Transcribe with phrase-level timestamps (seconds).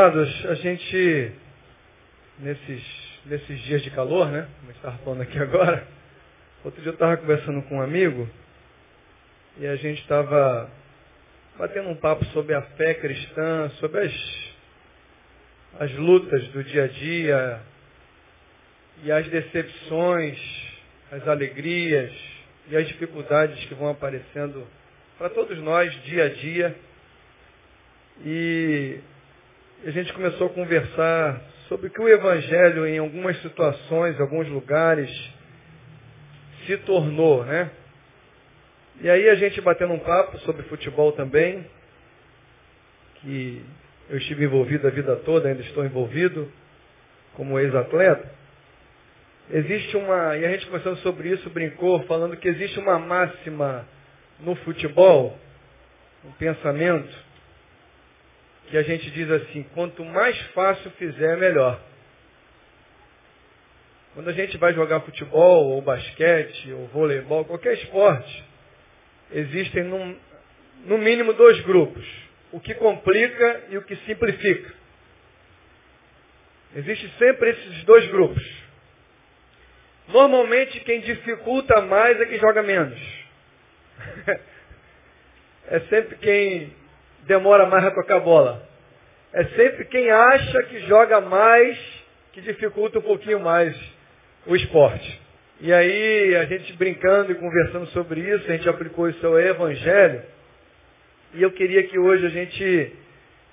[0.00, 1.32] Amados, a gente,
[2.38, 2.82] nesses,
[3.26, 4.48] nesses dias de calor, né?
[4.58, 5.86] Como estava falando aqui agora,
[6.64, 8.26] outro dia eu estava conversando com um amigo
[9.58, 10.70] e a gente estava
[11.58, 14.14] batendo um papo sobre a fé cristã, sobre as,
[15.80, 17.60] as lutas do dia a dia
[19.04, 20.40] e as decepções,
[21.12, 22.10] as alegrias
[22.70, 24.66] e as dificuldades que vão aparecendo
[25.18, 26.74] para todos nós dia a dia.
[28.24, 28.98] E
[29.84, 35.10] a gente começou a conversar sobre que o Evangelho, em algumas situações, alguns lugares,
[36.66, 37.70] se tornou, né?
[39.00, 41.64] E aí a gente batendo um papo sobre futebol também,
[43.16, 43.64] que
[44.10, 46.52] eu estive envolvido a vida toda, ainda estou envolvido
[47.32, 48.30] como ex-atleta.
[49.50, 53.86] Existe uma, e a gente conversando sobre isso, brincou, falando que existe uma máxima
[54.40, 55.38] no futebol,
[56.24, 57.29] um pensamento,
[58.70, 61.80] que a gente diz assim, quanto mais fácil fizer, melhor.
[64.14, 68.44] Quando a gente vai jogar futebol, ou basquete, ou voleibol, qualquer esporte,
[69.32, 70.16] existem no,
[70.86, 72.06] no mínimo dois grupos.
[72.52, 74.72] O que complica e o que simplifica.
[76.76, 78.60] Existem sempre esses dois grupos.
[80.08, 83.00] Normalmente quem dificulta mais é quem joga menos.
[85.66, 86.79] é sempre quem
[87.26, 88.62] demora mais a tocar a bola.
[89.32, 91.78] É sempre quem acha que joga mais
[92.32, 93.76] que dificulta um pouquinho mais
[94.46, 95.20] o esporte.
[95.60, 100.22] E aí, a gente brincando e conversando sobre isso, a gente aplicou isso ao Evangelho.
[101.34, 102.92] E eu queria que hoje a gente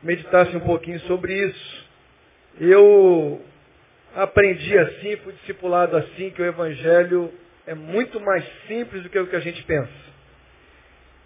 [0.01, 1.85] meditasse um pouquinho sobre isso.
[2.59, 3.41] Eu
[4.15, 7.31] aprendi assim, fui discipulado assim, que o Evangelho
[7.67, 10.06] é muito mais simples do que o que a gente pensa.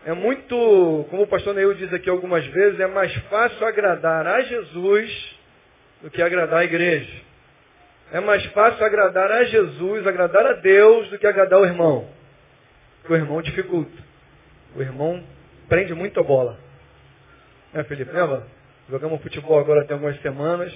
[0.03, 4.41] É muito, como o pastor Neil diz aqui algumas vezes, é mais fácil agradar a
[4.41, 5.39] Jesus
[6.01, 7.21] do que agradar a igreja.
[8.11, 12.09] É mais fácil agradar a Jesus, agradar a Deus, do que agradar o irmão.
[12.99, 13.91] Porque o irmão dificulta.
[14.75, 15.23] O irmão
[15.69, 16.57] prende muito a bola.
[17.71, 18.11] Né, Felipe?
[18.11, 18.43] Lembra?
[18.89, 20.73] Jogamos futebol agora tem algumas semanas.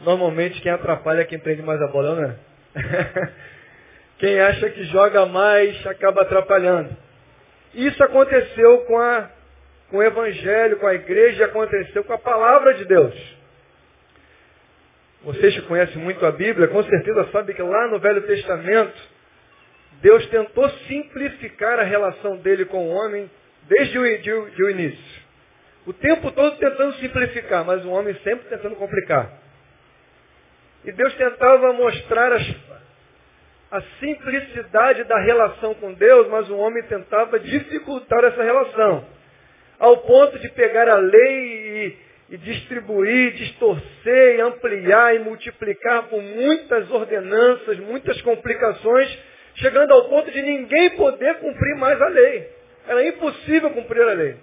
[0.00, 3.32] Normalmente quem atrapalha é quem prende mais a bola, não é?
[4.18, 7.07] quem acha que joga mais acaba atrapalhando.
[7.78, 9.30] Isso aconteceu com, a,
[9.88, 13.14] com o Evangelho, com a igreja, aconteceu com a palavra de Deus.
[15.22, 19.00] Vocês que conhecem muito a Bíblia, com certeza sabem que lá no Velho Testamento,
[20.02, 23.30] Deus tentou simplificar a relação dele com o homem
[23.68, 25.22] desde o, de, de o início.
[25.86, 29.30] O tempo todo tentando simplificar, mas o homem sempre tentando complicar.
[30.84, 32.42] E Deus tentava mostrar as,
[33.70, 39.04] a simplicidade da relação com Deus, mas o homem tentava dificultar essa relação.
[39.78, 41.96] Ao ponto de pegar a lei
[42.30, 49.18] e, e distribuir, distorcer, e ampliar e multiplicar com muitas ordenanças, muitas complicações,
[49.56, 52.50] chegando ao ponto de ninguém poder cumprir mais a lei.
[52.86, 54.36] Era impossível cumprir a lei.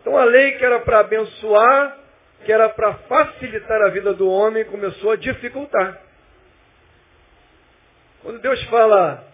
[0.00, 1.98] Então a lei que era para abençoar,
[2.44, 6.05] que era para facilitar a vida do homem, começou a dificultar.
[8.26, 9.24] Quando Deus fala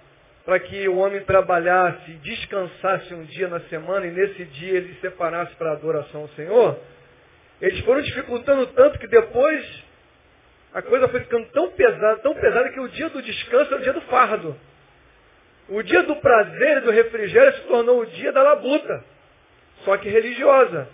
[0.44, 5.00] para que o homem trabalhasse, descansasse um dia na semana e nesse dia ele se
[5.00, 6.78] separasse para a adoração ao Senhor,
[7.58, 9.84] eles foram dificultando tanto que depois
[10.74, 13.80] a coisa foi ficando tão pesada, tão pesada que o dia do descanso é o
[13.80, 14.54] dia do fardo.
[15.70, 19.02] O dia do prazer e do refrigério se tornou o dia da labuta,
[19.86, 20.86] só que religiosa.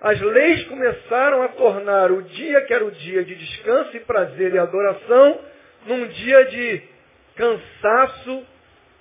[0.00, 4.54] As leis começaram a tornar o dia que era o dia de descanso e prazer
[4.54, 5.55] e adoração
[5.86, 6.82] num dia de
[7.36, 8.46] cansaço,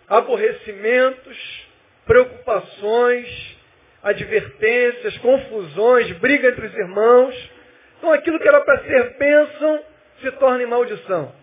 [0.08, 1.66] aborrecimentos,
[2.06, 3.58] preocupações,
[4.04, 7.52] advertências, confusões, briga entre os irmãos.
[7.98, 9.84] Então aquilo que era para ser bênção
[10.22, 11.34] se torna em maldição.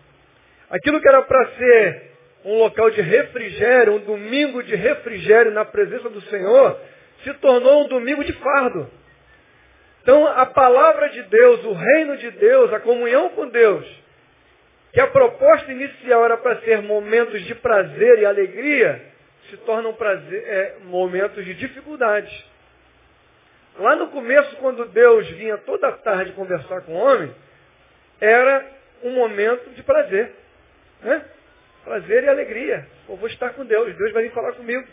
[0.69, 2.11] Aquilo que era para ser
[2.45, 6.79] um local de refrigério, um domingo de refrigério na presença do Senhor,
[7.23, 8.89] se tornou um domingo de fardo.
[10.01, 13.85] Então a palavra de Deus, o reino de Deus, a comunhão com Deus,
[14.93, 19.03] que a proposta inicial era para ser momentos de prazer e alegria,
[19.49, 22.45] se tornam prazer, é, momentos de dificuldade.
[23.79, 27.33] Lá no começo, quando Deus vinha toda tarde conversar com o homem,
[28.21, 28.65] era
[29.03, 30.31] um momento de prazer.
[31.01, 31.25] Né?
[31.83, 32.87] Prazer e alegria.
[33.09, 34.87] Eu vou estar com Deus, Deus vai vir falar comigo.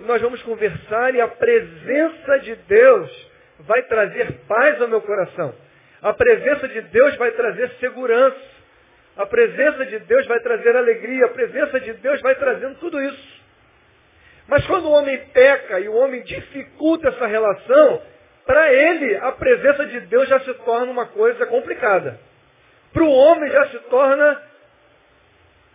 [0.00, 3.30] E nós vamos conversar e a presença de Deus
[3.60, 5.54] vai trazer paz ao meu coração.
[6.02, 8.59] A presença de Deus vai trazer segurança.
[9.20, 13.40] A presença de Deus vai trazer alegria, a presença de Deus vai trazendo tudo isso.
[14.48, 18.00] Mas quando o homem peca e o homem dificulta essa relação,
[18.46, 22.18] para ele a presença de Deus já se torna uma coisa complicada.
[22.94, 24.42] Para o homem já se torna,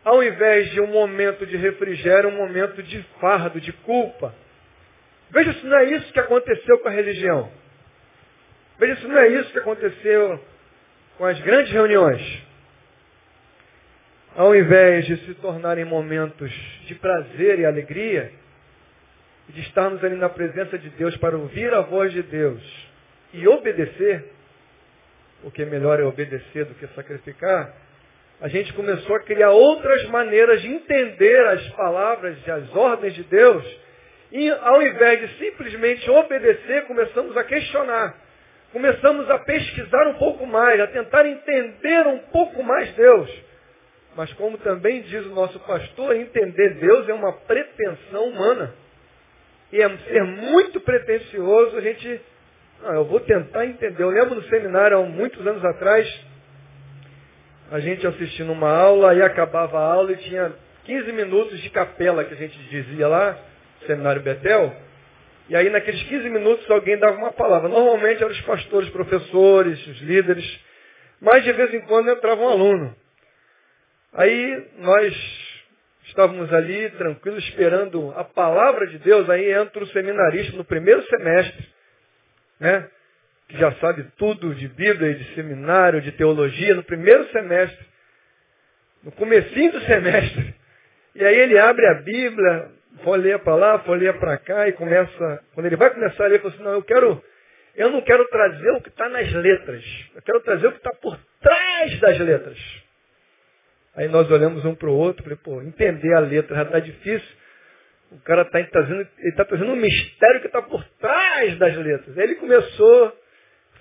[0.03, 4.33] ao invés de um momento de refrigério, um momento de fardo, de culpa.
[5.29, 7.51] Veja se não é isso que aconteceu com a religião.
[8.79, 10.43] Veja se não é isso que aconteceu
[11.19, 12.44] com as grandes reuniões.
[14.35, 16.51] Ao invés de se tornarem momentos
[16.85, 18.33] de prazer e alegria,
[19.47, 22.61] de estarmos ali na presença de Deus para ouvir a voz de Deus
[23.33, 24.25] e obedecer,
[25.41, 27.73] porque melhor é obedecer do que sacrificar,
[28.41, 33.23] a gente começou a criar outras maneiras de entender as palavras e as ordens de
[33.23, 33.65] Deus,
[34.33, 38.17] e ao invés de simplesmente obedecer, começamos a questionar.
[38.73, 43.45] Começamos a pesquisar um pouco mais, a tentar entender um pouco mais Deus.
[44.15, 48.73] Mas como também diz o nosso pastor, entender Deus é uma pretensão humana.
[49.71, 52.21] E é ser muito pretensioso a gente.
[52.81, 54.01] Não, eu vou tentar entender.
[54.01, 56.07] Eu lembro no seminário, há muitos anos atrás,
[57.71, 60.53] a gente assistindo uma aula, aí acabava a aula e tinha
[60.85, 63.37] 15 minutos de capela, que a gente dizia lá,
[63.85, 64.73] seminário Betel.
[65.49, 67.67] E aí naqueles 15 minutos alguém dava uma palavra.
[67.67, 70.59] Normalmente eram os pastores, professores, os líderes.
[71.19, 72.95] Mas de vez em quando entrava um aluno.
[74.15, 75.13] Aí nós
[76.07, 81.67] Estávamos ali tranquilos esperando a palavra de Deus, aí entra o seminarista no primeiro semestre,
[82.59, 82.87] né?
[83.49, 87.85] Que já sabe tudo de Bíblia, de seminário, de teologia, no primeiro semestre,
[89.03, 90.55] no comecinho do semestre.
[91.15, 92.71] E aí ele abre a Bíblia,
[93.03, 96.63] folheia para lá, folheia para cá e começa, quando ele vai começar ele fala assim,
[96.63, 97.23] não, eu quero,
[97.75, 99.83] eu não quero trazer o que está nas letras,
[100.15, 102.84] eu quero trazer o que está por trás das letras.
[103.95, 107.37] Aí nós olhamos um para o outro, falei, pô, entender a letra já está difícil.
[108.11, 112.17] O cara está trazendo, ele está trazendo um mistério que está por trás das letras.
[112.17, 113.17] Aí ele começou,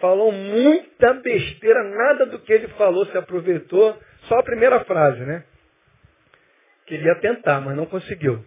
[0.00, 5.44] falou muita besteira, nada do que ele falou se aproveitou, só a primeira frase, né?
[6.86, 8.44] Queria tentar, mas não conseguiu.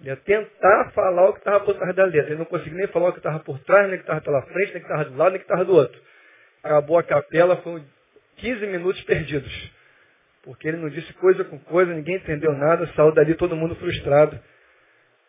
[0.00, 2.30] Ia tentar falar o que estava por trás da letra.
[2.30, 4.42] Ele não conseguiu nem falar o que estava por trás, nem o que estava pela
[4.42, 6.00] frente, nem o que estava do lado, nem o que estava do outro.
[6.62, 7.84] Acabou a capela, foram
[8.36, 9.77] 15 minutos perdidos.
[10.42, 14.38] Porque ele não disse coisa com coisa, ninguém entendeu nada, saiu dali todo mundo frustrado.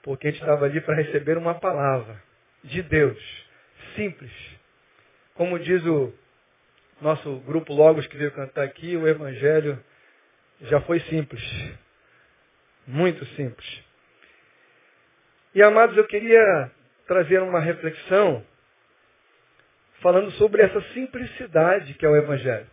[0.04, 2.22] Porque a gente estava ali para receber uma palavra
[2.64, 3.48] de Deus,
[3.96, 4.32] simples.
[5.36, 6.14] Como diz o
[7.02, 9.82] nosso grupo Logos que veio cantar aqui, o Evangelho
[10.62, 11.42] já foi simples.
[12.86, 13.84] Muito simples.
[15.54, 16.72] E amados, eu queria
[17.08, 18.46] trazer uma reflexão
[20.02, 22.68] falando sobre essa simplicidade que é o Evangelho.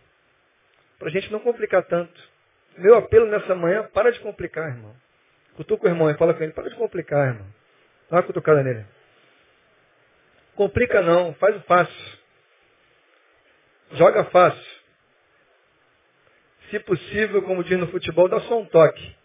[0.97, 2.19] Para a gente não complicar tanto.
[2.77, 4.95] Meu apelo nessa manhã, para de complicar, irmão.
[5.55, 7.47] Cutuca o irmão e fala com ele, para de complicar, irmão.
[8.09, 8.85] Dá uma cutucada nele.
[10.55, 12.17] Complica não, faz o fácil.
[13.93, 14.77] Joga fácil.
[16.69, 19.15] Se possível, como diz no futebol, dá só um toque.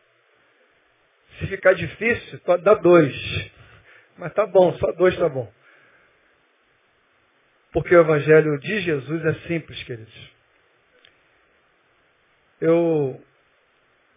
[1.39, 3.15] Se ficar difícil, dá dois.
[4.17, 5.53] Mas tá bom, só dois tá bom.
[7.73, 10.33] Porque o Evangelho de Jesus é simples, queridos.
[12.63, 13.21] Eu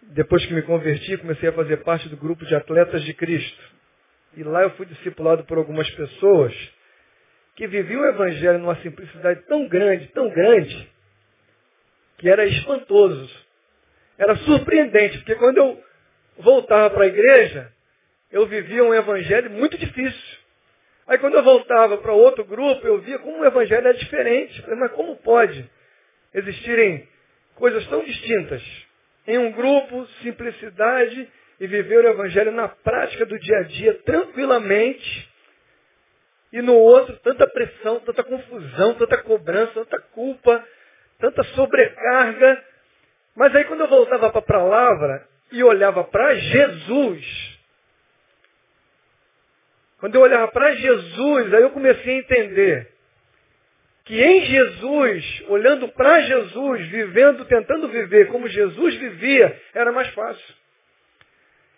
[0.03, 3.59] depois que me converti, comecei a fazer parte do grupo de atletas de Cristo.
[4.37, 6.53] E lá eu fui discipulado por algumas pessoas
[7.55, 10.87] que viviam o Evangelho numa simplicidade tão grande, tão grande,
[12.19, 13.27] que era espantoso.
[14.15, 15.83] Era surpreendente, porque quando eu
[16.37, 17.73] voltava para a igreja,
[18.31, 20.37] eu vivia um Evangelho muito difícil.
[21.07, 24.63] Aí quando eu voltava para outro grupo, eu via como o Evangelho é diferente.
[24.77, 25.67] Mas como pode
[26.31, 27.07] existirem
[27.55, 28.61] coisas tão distintas?
[29.27, 31.27] em um grupo, simplicidade
[31.59, 35.29] e viver o Evangelho na prática do dia a dia, tranquilamente.
[36.51, 40.63] E no outro, tanta pressão, tanta confusão, tanta cobrança, tanta culpa,
[41.19, 42.63] tanta sobrecarga.
[43.35, 47.59] Mas aí quando eu voltava para a palavra e olhava para Jesus,
[49.99, 52.94] quando eu olhava para Jesus, aí eu comecei a entender
[54.05, 60.55] que em Jesus, olhando para Jesus, vivendo, tentando viver como Jesus vivia, era mais fácil.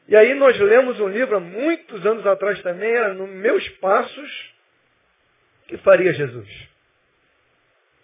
[0.09, 4.53] E aí nós lemos um livro há muitos anos atrás também, era no Meus Passos,
[5.67, 6.47] que faria Jesus.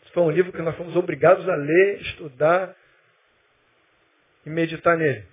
[0.04, 2.76] Esse foi um livro que nós fomos obrigados a ler, estudar
[4.46, 5.26] e meditar nele.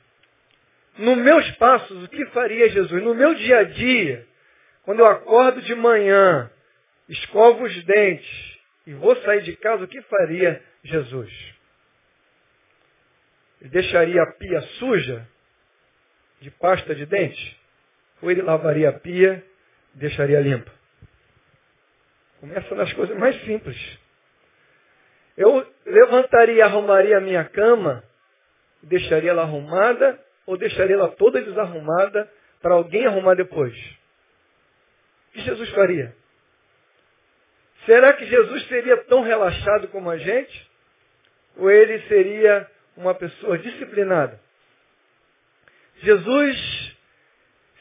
[0.98, 3.02] No meus passos, o que faria Jesus?
[3.02, 4.26] No meu dia a dia,
[4.82, 6.50] quando eu acordo de manhã,
[7.08, 8.59] escovo os dentes,
[8.90, 11.32] e vou sair de casa, o que faria Jesus?
[13.60, 15.28] Ele deixaria a pia suja
[16.40, 17.56] de pasta de dente?
[18.20, 19.44] Ou ele lavaria a pia
[19.94, 20.72] e deixaria limpa?
[22.40, 23.78] Começa nas coisas mais simples.
[25.36, 28.02] Eu levantaria e arrumaria a minha cama,
[28.82, 32.28] deixaria ela arrumada ou deixaria ela toda desarrumada
[32.60, 33.72] para alguém arrumar depois?
[35.28, 36.19] O que Jesus faria?
[37.86, 40.70] Será que Jesus seria tão relaxado como a gente?
[41.56, 44.38] Ou ele seria uma pessoa disciplinada?
[46.02, 46.96] Jesus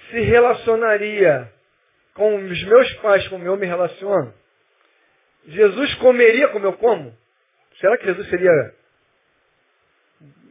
[0.10, 1.52] se relacionaria
[2.14, 4.34] com os meus pais como eu me relaciono?
[5.48, 7.18] Jesus comeria como eu como?
[7.80, 8.52] Será que Jesus seria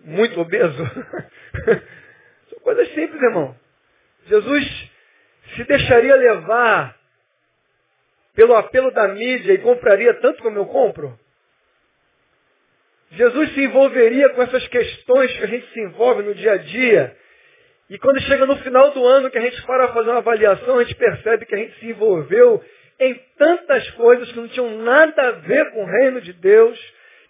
[0.05, 0.85] muito obeso?
[2.49, 3.55] São coisas simples, irmão.
[4.26, 4.90] Jesus
[5.55, 6.98] se deixaria levar
[8.38, 11.18] pelo apelo da mídia e compraria tanto como eu compro?
[13.11, 17.16] Jesus se envolveria com essas questões que a gente se envolve no dia a dia.
[17.90, 20.85] E quando chega no final do ano que a gente para fazer uma avaliação, a
[20.85, 22.62] gente percebe que a gente se envolveu
[23.00, 26.78] em tantas coisas que não tinham nada a ver com o reino de Deus,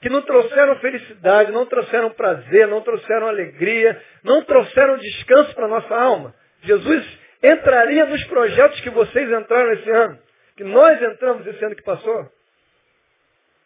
[0.03, 5.69] que não trouxeram felicidade, não trouxeram prazer, não trouxeram alegria, não trouxeram descanso para a
[5.69, 6.35] nossa alma.
[6.65, 7.03] Jesus
[7.43, 10.19] entraria nos projetos que vocês entraram esse ano,
[10.59, 12.29] que nós entramos esse ano que passou.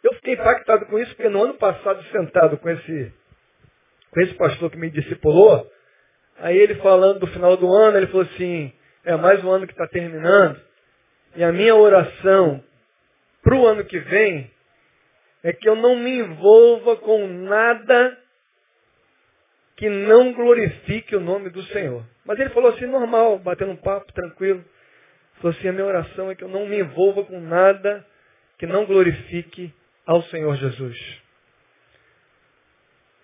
[0.02, 3.12] Eu fiquei impactado com isso, porque no ano passado, sentado com esse,
[4.10, 5.66] com esse pastor que me discipulou,
[6.38, 8.70] aí ele falando do final do ano, ele falou assim,
[9.04, 10.60] é mais um ano que está terminando,
[11.34, 12.62] e a minha oração
[13.42, 14.50] para o ano que vem
[15.42, 18.18] é que eu não me envolva com nada
[19.76, 22.04] que não glorifique o nome do Senhor.
[22.26, 24.62] Mas ele falou assim, normal, batendo um papo, tranquilo.
[25.42, 28.06] Falou assim, a minha oração é que eu não me envolva com nada
[28.56, 29.74] que não glorifique
[30.06, 30.96] ao Senhor Jesus.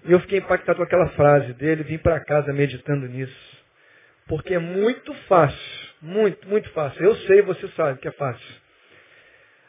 [0.05, 3.57] E eu fiquei impactado com aquela frase dele, vim para casa meditando nisso.
[4.27, 7.05] Porque é muito fácil, muito, muito fácil.
[7.05, 8.57] Eu sei, você sabe que é fácil.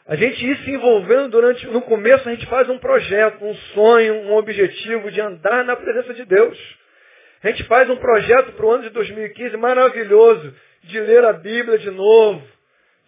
[0.08, 4.14] A gente ir se envolvendo durante, no começo a gente faz um projeto, um sonho,
[4.22, 6.58] um objetivo de andar na presença de Deus.
[7.44, 11.78] A gente faz um projeto para o ano de 2015 maravilhoso, de ler a Bíblia
[11.78, 12.42] de novo,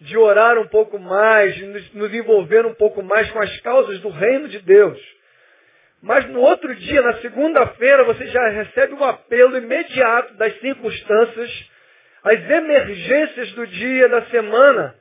[0.00, 1.64] de orar um pouco mais, de
[1.94, 5.00] nos envolver um pouco mais com as causas do reino de Deus.
[6.02, 11.70] Mas no outro dia, na segunda-feira, você já recebe um apelo imediato das circunstâncias,
[12.24, 14.96] as emergências do dia, da semana,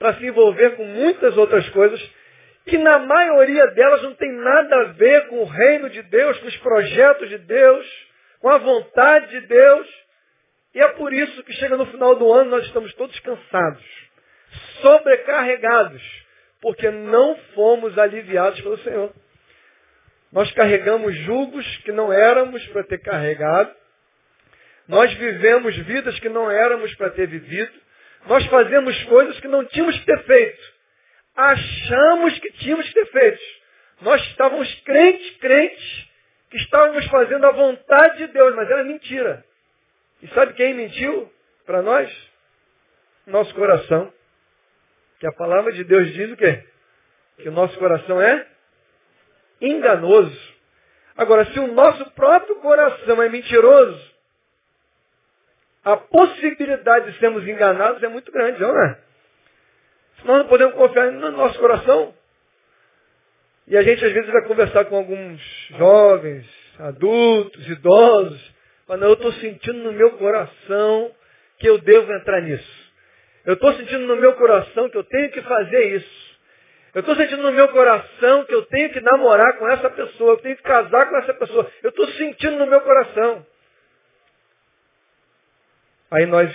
[0.00, 2.00] para se envolver com muitas outras coisas,
[2.66, 6.48] que na maioria delas não tem nada a ver com o reino de Deus, com
[6.48, 7.86] os projetos de Deus,
[8.40, 10.01] com a vontade de Deus.
[10.74, 14.02] E é por isso que chega no final do ano nós estamos todos cansados
[14.80, 16.02] sobrecarregados,
[16.60, 19.12] porque não fomos aliviados pelo Senhor.
[20.32, 23.74] Nós carregamos julgos que não éramos para ter carregado.
[24.88, 27.72] Nós vivemos vidas que não éramos para ter vivido.
[28.26, 30.72] Nós fazemos coisas que não tínhamos que ter feito.
[31.36, 33.42] Achamos que tínhamos que ter feito.
[34.00, 36.08] Nós estávamos crentes, crentes,
[36.50, 39.44] que estávamos fazendo a vontade de Deus, mas era mentira.
[40.22, 41.30] E sabe quem mentiu
[41.66, 42.10] para nós?
[43.26, 44.12] Nosso coração.
[45.18, 46.64] Que a palavra de Deus diz o quê?
[47.38, 48.46] Que o nosso coração é
[49.60, 50.52] enganoso.
[51.16, 54.12] Agora, se o nosso próprio coração é mentiroso,
[55.84, 58.98] a possibilidade de sermos enganados é muito grande, não é?
[60.18, 62.14] Se nós não podemos confiar no nosso coração.
[63.66, 66.46] E a gente às vezes vai conversar com alguns jovens,
[66.78, 68.54] adultos, idosos,
[68.86, 71.14] falando, eu estou sentindo no meu coração
[71.58, 72.92] que eu devo entrar nisso.
[73.44, 76.32] Eu estou sentindo no meu coração que eu tenho que fazer isso.
[76.94, 80.38] Eu estou sentindo no meu coração que eu tenho que namorar com essa pessoa, eu
[80.38, 81.70] tenho que casar com essa pessoa.
[81.82, 83.46] Eu estou sentindo no meu coração.
[86.10, 86.52] Aí nós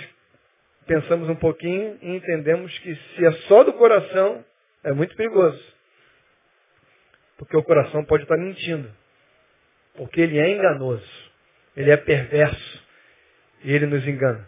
[0.86, 4.44] pensamos um pouquinho e entendemos que se é só do coração,
[4.84, 5.62] é muito perigoso.
[7.36, 8.90] Porque o coração pode estar mentindo.
[9.96, 11.27] Porque ele é enganoso.
[11.78, 12.84] Ele é perverso.
[13.62, 14.46] E ele nos engana.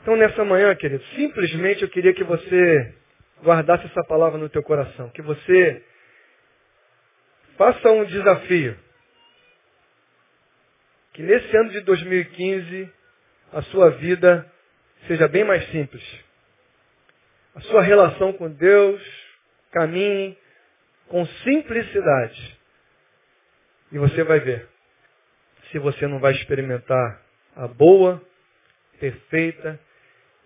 [0.00, 2.94] Então nessa manhã, querido, simplesmente eu queria que você
[3.42, 5.84] guardasse essa palavra no teu coração, que você
[7.56, 8.76] faça um desafio.
[11.12, 12.92] Que nesse ano de 2015
[13.52, 14.50] a sua vida
[15.08, 16.02] seja bem mais simples.
[17.56, 19.02] A sua relação com Deus
[19.72, 20.38] caminhe
[21.08, 22.58] com simplicidade.
[23.90, 24.71] E você vai ver
[25.72, 27.20] se você não vai experimentar
[27.56, 28.22] a boa,
[29.00, 29.80] perfeita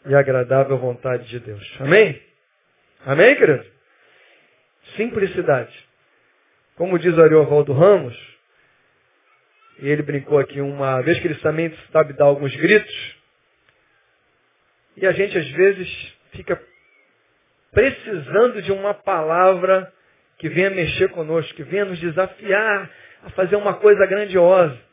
[0.06, 1.76] e agradável vontade de Deus.
[1.80, 2.22] Amém?
[3.04, 3.66] Amém, querido?
[4.96, 5.86] Simplicidade.
[6.76, 8.16] Como diz Ariovaldo Ramos,
[9.80, 13.16] e ele brincou aqui uma vez que ele também sabe dar alguns gritos,
[14.96, 16.62] e a gente às vezes fica
[17.72, 19.92] precisando de uma palavra
[20.38, 22.90] que venha mexer conosco, que venha nos desafiar
[23.24, 24.86] a fazer uma coisa grandiosa.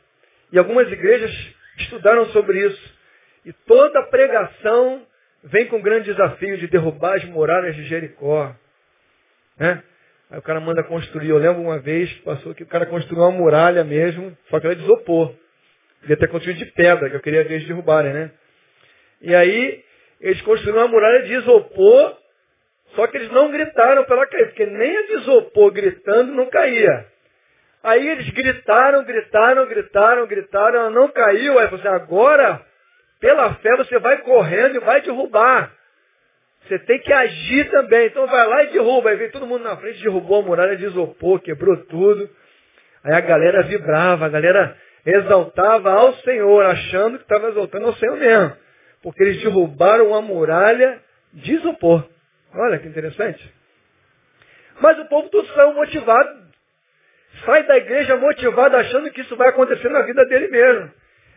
[0.54, 1.32] E algumas igrejas
[1.78, 2.94] estudaram sobre isso.
[3.44, 5.04] E toda pregação
[5.42, 8.54] vem com o grande desafio de derrubar as muralhas de Jericó.
[9.58, 9.82] Né?
[10.30, 11.30] Aí o cara manda construir.
[11.30, 14.76] Eu lembro uma vez, passou que o cara construiu uma muralha mesmo, só que ela
[14.76, 15.34] desopor.
[16.02, 18.30] Devia ter construído de pedra, que eu queria ver eles derrubarem, né?
[19.22, 19.82] E aí,
[20.20, 22.16] eles construíram uma muralha de isopor,
[22.94, 26.46] só que eles não gritaram para ela cair, porque nem a de isopor gritando não
[26.46, 27.06] caía.
[27.84, 31.58] Aí eles gritaram, gritaram, gritaram, gritaram, ela não caiu.
[31.58, 32.64] Aí você agora,
[33.20, 35.70] pela fé, você vai correndo e vai derrubar.
[36.62, 38.06] Você tem que agir também.
[38.06, 39.10] Então vai lá e derruba.
[39.10, 42.30] Aí vem todo mundo na frente, derrubou a muralha de isopor, quebrou tudo.
[43.04, 44.74] Aí a galera vibrava, a galera
[45.04, 48.56] exaltava ao Senhor, achando que estava exaltando ao Senhor mesmo.
[49.02, 51.02] Porque eles derrubaram a muralha
[51.34, 52.08] de isopor.
[52.54, 53.54] Olha que interessante.
[54.80, 56.43] Mas o povo todo saiu motivado.
[57.44, 60.90] Sai da igreja motivado achando que isso vai acontecer na vida dele mesmo.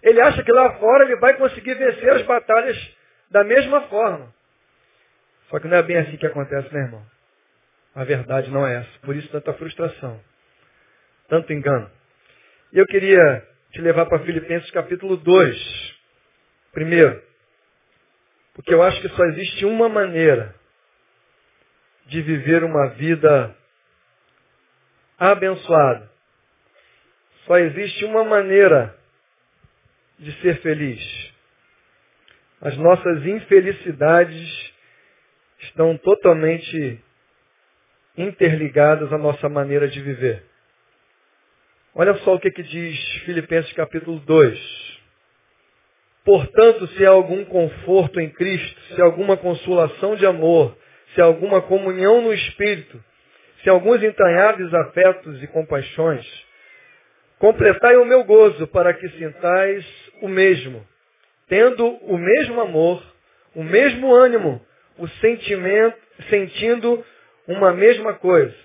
[0.03, 2.77] Ele acha que lá fora ele vai conseguir vencer as batalhas
[3.31, 4.33] da mesma forma.
[5.49, 7.05] Só que não é bem assim que acontece, meu irmão.
[7.95, 8.99] A verdade não é essa.
[9.01, 10.21] Por isso tanta frustração.
[11.27, 11.89] Tanto engano.
[12.71, 15.95] E eu queria te levar para Filipenses capítulo 2.
[16.73, 17.21] Primeiro.
[18.53, 20.53] Porque eu acho que só existe uma maneira
[22.05, 23.55] de viver uma vida
[25.17, 26.09] abençoada.
[27.45, 28.95] Só existe uma maneira
[30.19, 31.33] de ser feliz.
[32.61, 34.73] As nossas infelicidades
[35.59, 37.01] estão totalmente
[38.17, 40.43] interligadas à nossa maneira de viver.
[41.93, 44.97] Olha só o que, que diz Filipenses capítulo 2.
[46.23, 50.77] Portanto, se há algum conforto em Cristo, se há alguma consolação de amor,
[51.13, 53.01] se há alguma comunhão no Espírito,
[53.63, 56.25] se alguns entranháveis afetos e compaixões,
[57.39, 59.85] completai o meu gozo para que sintais
[60.21, 60.85] o mesmo,
[61.47, 63.03] tendo o mesmo amor,
[63.55, 64.61] o mesmo ânimo,
[64.97, 65.97] o sentimento,
[66.29, 67.03] sentindo
[67.47, 68.55] uma mesma coisa.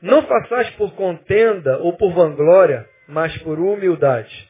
[0.00, 4.48] Não façais por contenda ou por vanglória, mas por humildade.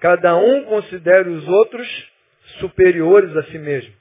[0.00, 2.12] Cada um considere os outros
[2.60, 3.94] superiores a si mesmo.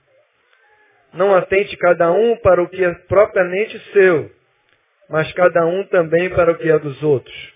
[1.14, 4.32] Não atente cada um para o que é propriamente seu,
[5.10, 7.54] mas cada um também para o que é dos outros.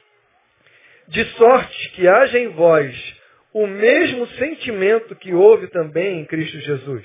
[1.08, 3.18] De sorte que haja em vós
[3.54, 7.04] o mesmo sentimento que houve também em Cristo Jesus,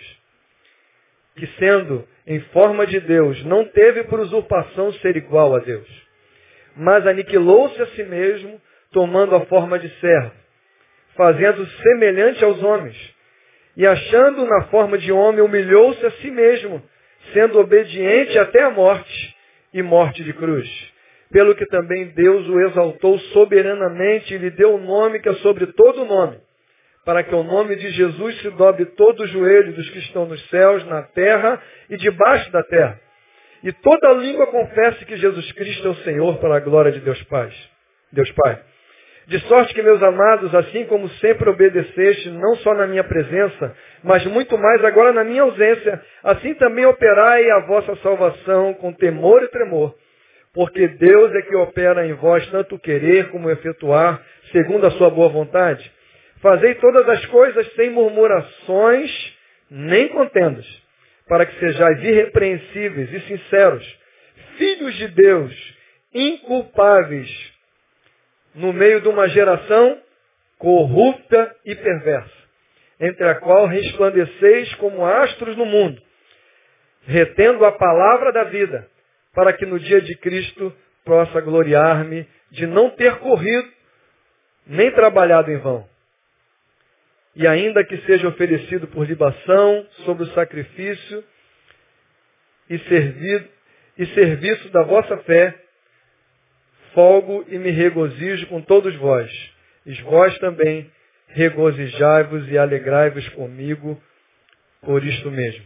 [1.36, 5.88] que sendo em forma de Deus, não teve por usurpação ser igual a Deus,
[6.76, 8.60] mas aniquilou-se a si mesmo,
[8.92, 10.32] tomando a forma de servo,
[11.16, 12.96] fazendo semelhante aos homens,
[13.76, 16.82] e achando na forma de homem, humilhou-se a si mesmo,
[17.32, 19.33] sendo obediente até a morte
[19.74, 20.66] e morte de cruz.
[21.30, 25.34] Pelo que também Deus o exaltou soberanamente e lhe deu o um nome que é
[25.34, 26.38] sobre todo nome,
[27.04, 30.40] para que o nome de Jesus se dobre todo o joelho dos que estão nos
[30.48, 31.60] céus, na terra
[31.90, 33.00] e debaixo da terra.
[33.64, 37.20] E toda língua confesse que Jesus Cristo é o Senhor para a glória de Deus
[37.24, 37.50] Pai.
[38.12, 38.62] Deus Pai.
[39.26, 44.24] De sorte que, meus amados, assim como sempre obedeceste, não só na minha presença, mas
[44.26, 49.48] muito mais agora na minha ausência, assim também operai a vossa salvação com temor e
[49.48, 49.94] tremor.
[50.52, 55.30] Porque Deus é que opera em vós tanto querer como efetuar, segundo a sua boa
[55.30, 55.90] vontade.
[56.40, 59.34] Fazei todas as coisas sem murmurações
[59.70, 60.66] nem contendas,
[61.26, 63.98] para que sejais irrepreensíveis e sinceros,
[64.58, 65.74] filhos de Deus,
[66.12, 67.52] inculpáveis,
[68.54, 69.98] no meio de uma geração
[70.58, 72.43] corrupta e perversa,
[73.00, 76.00] entre a qual resplandeceis como astros no mundo,
[77.06, 78.88] retendo a palavra da vida,
[79.34, 83.68] para que no dia de Cristo possa gloriar-me de não ter corrido
[84.66, 85.86] nem trabalhado em vão.
[87.36, 91.24] E ainda que seja oferecido por libação sobre o sacrifício
[92.70, 93.48] e, servido,
[93.98, 95.54] e serviço da vossa fé,
[96.94, 99.30] folgo e me regozijo com todos vós.
[99.84, 100.90] E vós também
[101.28, 104.00] regozijai-vos e alegrai-vos comigo
[104.82, 105.64] por isto mesmo.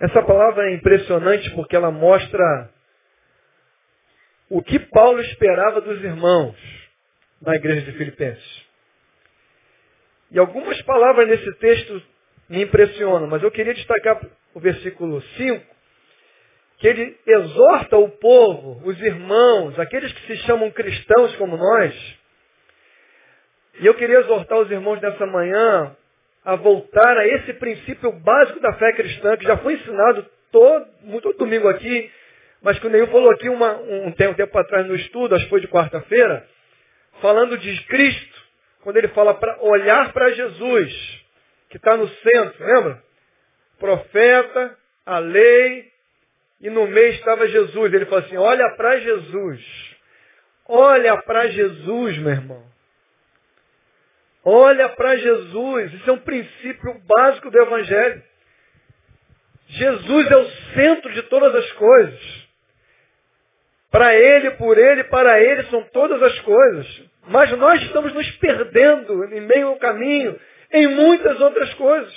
[0.00, 2.70] Essa palavra é impressionante porque ela mostra
[4.48, 6.56] o que Paulo esperava dos irmãos
[7.40, 8.64] na igreja de Filipenses.
[10.30, 12.02] E algumas palavras nesse texto
[12.48, 14.20] me impressionam, mas eu queria destacar
[14.52, 15.74] o versículo 5,
[16.78, 22.18] que ele exorta o povo, os irmãos, aqueles que se chamam cristãos como nós.
[23.80, 25.96] E eu queria exortar os irmãos nessa manhã
[26.44, 30.86] a voltar a esse princípio básico da fé cristã, que já foi ensinado todo,
[31.22, 32.10] todo domingo aqui,
[32.62, 35.44] mas que o Neil falou aqui uma, um, tempo, um tempo atrás no estudo, acho
[35.44, 36.46] que foi de quarta-feira,
[37.20, 38.42] falando de Cristo,
[38.82, 41.24] quando ele fala para olhar para Jesus,
[41.70, 43.02] que está no centro, lembra?
[43.78, 45.92] Profeta, a lei,
[46.60, 47.92] e no meio estava Jesus.
[47.92, 49.96] Ele falou assim, olha para Jesus.
[50.66, 52.73] Olha para Jesus, meu irmão.
[54.44, 55.94] Olha para Jesus.
[55.94, 58.22] Isso é um princípio básico do Evangelho.
[59.68, 62.44] Jesus é o centro de todas as coisas.
[63.90, 67.02] Para Ele, por Ele, para Ele são todas as coisas.
[67.28, 70.38] Mas nós estamos nos perdendo em meio ao caminho
[70.72, 72.12] em muitas outras coisas.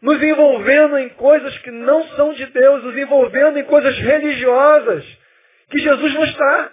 [0.00, 5.04] Nos envolvendo em coisas que não são de Deus, nos envolvendo em coisas religiosas
[5.68, 6.72] que Jesus não está.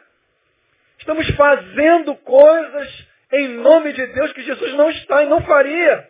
[0.99, 6.07] Estamos fazendo coisas em nome de Deus que Jesus não está e não faria.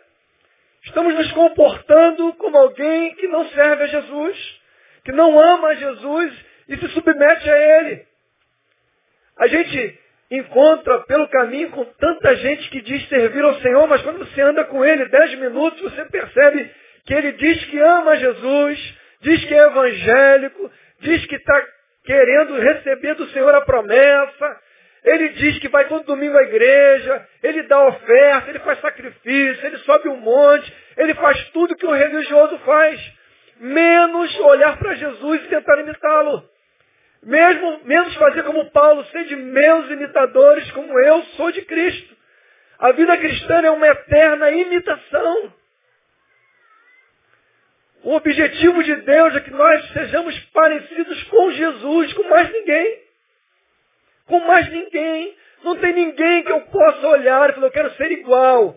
[0.83, 4.61] Estamos nos comportando como alguém que não serve a Jesus,
[5.03, 6.33] que não ama a Jesus
[6.69, 8.05] e se submete a Ele.
[9.37, 9.99] A gente
[10.29, 14.65] encontra pelo caminho com tanta gente que diz servir ao Senhor, mas quando você anda
[14.65, 16.71] com Ele dez minutos, você percebe
[17.05, 21.65] que Ele diz que ama Jesus, diz que é evangélico, diz que está
[22.03, 24.61] querendo receber do Senhor a promessa,
[25.07, 29.77] ele diz que vai todo domingo à igreja, ele dá oferta, ele faz sacrifício, ele
[29.79, 33.13] sobe um monte, ele faz tudo que o religioso faz,
[33.59, 36.43] menos olhar para Jesus e tentar imitá-lo.
[37.23, 42.15] Mesmo, menos fazer como Paulo, ser de meus imitadores, como eu sou de Cristo.
[42.77, 45.53] A vida cristã é uma eterna imitação.
[48.03, 53.06] O objetivo de Deus é que nós sejamos parecidos com Jesus, com mais ninguém
[54.27, 55.35] com mais ninguém.
[55.63, 58.75] Não tem ninguém que eu possa olhar e falar, eu quero ser igual.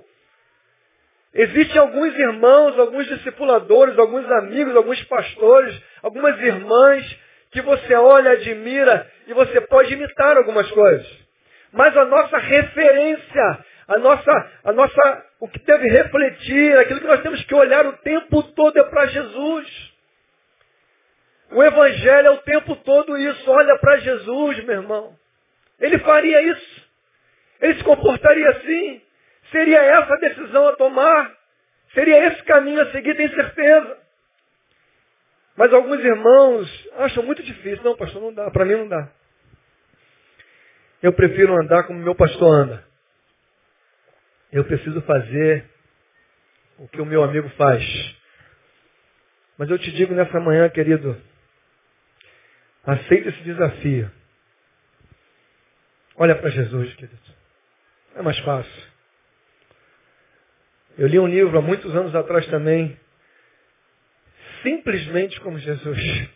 [1.33, 7.19] Existem alguns irmãos, alguns discipuladores, alguns amigos, alguns pastores, algumas irmãs
[7.53, 11.07] que você olha, admira e você pode imitar algumas coisas.
[11.73, 17.23] Mas a nossa referência, a nossa, a nossa, o que deve refletir, aquilo que nós
[17.23, 19.91] temos que olhar o tempo todo é para Jesus.
[21.53, 23.51] O Evangelho é o tempo todo isso.
[23.51, 25.20] Olha para Jesus, meu irmão.
[25.81, 26.91] Ele faria isso.
[27.61, 29.03] Ele se comportaria assim.
[29.51, 31.37] Seria essa a decisão a tomar.
[31.95, 33.99] Seria esse caminho a seguir, tenho certeza.
[35.57, 37.83] Mas alguns irmãos acham muito difícil.
[37.83, 38.51] Não, pastor, não dá.
[38.51, 39.09] Para mim não dá.
[41.03, 42.85] Eu prefiro andar como meu pastor anda.
[44.53, 45.65] Eu preciso fazer
[46.79, 47.83] o que o meu amigo faz.
[49.59, 51.21] Mas eu te digo nessa manhã, querido,
[52.85, 54.11] aceita esse desafio.
[56.21, 57.19] Olha para Jesus, querido.
[58.15, 58.83] É mais fácil.
[60.99, 62.95] Eu li um livro há muitos anos atrás também,
[64.63, 66.29] simplesmente como Jesus.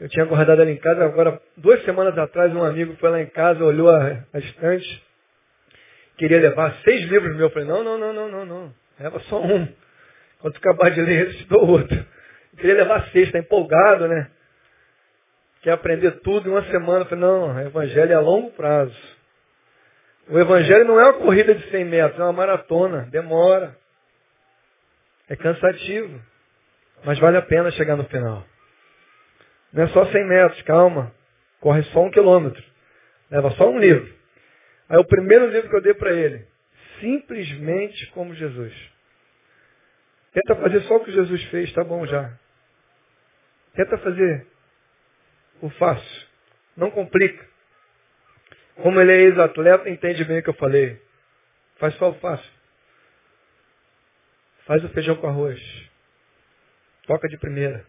[0.00, 3.26] Eu tinha guardado ela em casa, agora, duas semanas atrás, um amigo foi lá em
[3.26, 5.04] casa, olhou a, a estante,
[6.16, 7.42] queria levar seis livros meus.
[7.42, 8.74] Eu falei, não, não, não, não, não, não.
[8.98, 9.68] Leva só um.
[10.38, 11.94] Quando acabar de ler esse, te dou outro.
[11.94, 14.30] Eu queria levar seis, está empolgado, né?
[15.62, 17.04] Quer aprender tudo em uma semana.
[17.06, 18.96] Falei, não, o evangelho é a longo prazo.
[20.28, 23.76] O evangelho não é uma corrida de 100 metros, é uma maratona, demora.
[25.28, 26.20] É cansativo,
[27.04, 28.44] mas vale a pena chegar no final.
[29.72, 31.12] Não é só 100 metros, calma.
[31.60, 32.62] Corre só um quilômetro.
[33.30, 34.12] Leva só um livro.
[34.88, 36.46] Aí o primeiro livro que eu dei para ele,
[37.00, 38.74] simplesmente como Jesus.
[40.32, 42.30] Tenta fazer só o que Jesus fez, tá bom já.
[43.74, 44.46] Tenta fazer
[45.62, 46.28] o fácil.
[46.76, 47.46] Não complica.
[48.74, 51.00] Como ele é ex-atleta, entende bem o que eu falei.
[51.76, 52.50] Faz só o fácil.
[54.66, 55.60] Faz o feijão com arroz.
[57.06, 57.86] Toca de primeira.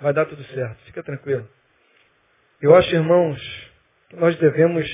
[0.00, 0.82] Vai dar tudo certo.
[0.84, 1.48] Fica tranquilo.
[2.60, 3.40] Eu acho, irmãos,
[4.08, 4.86] que nós devemos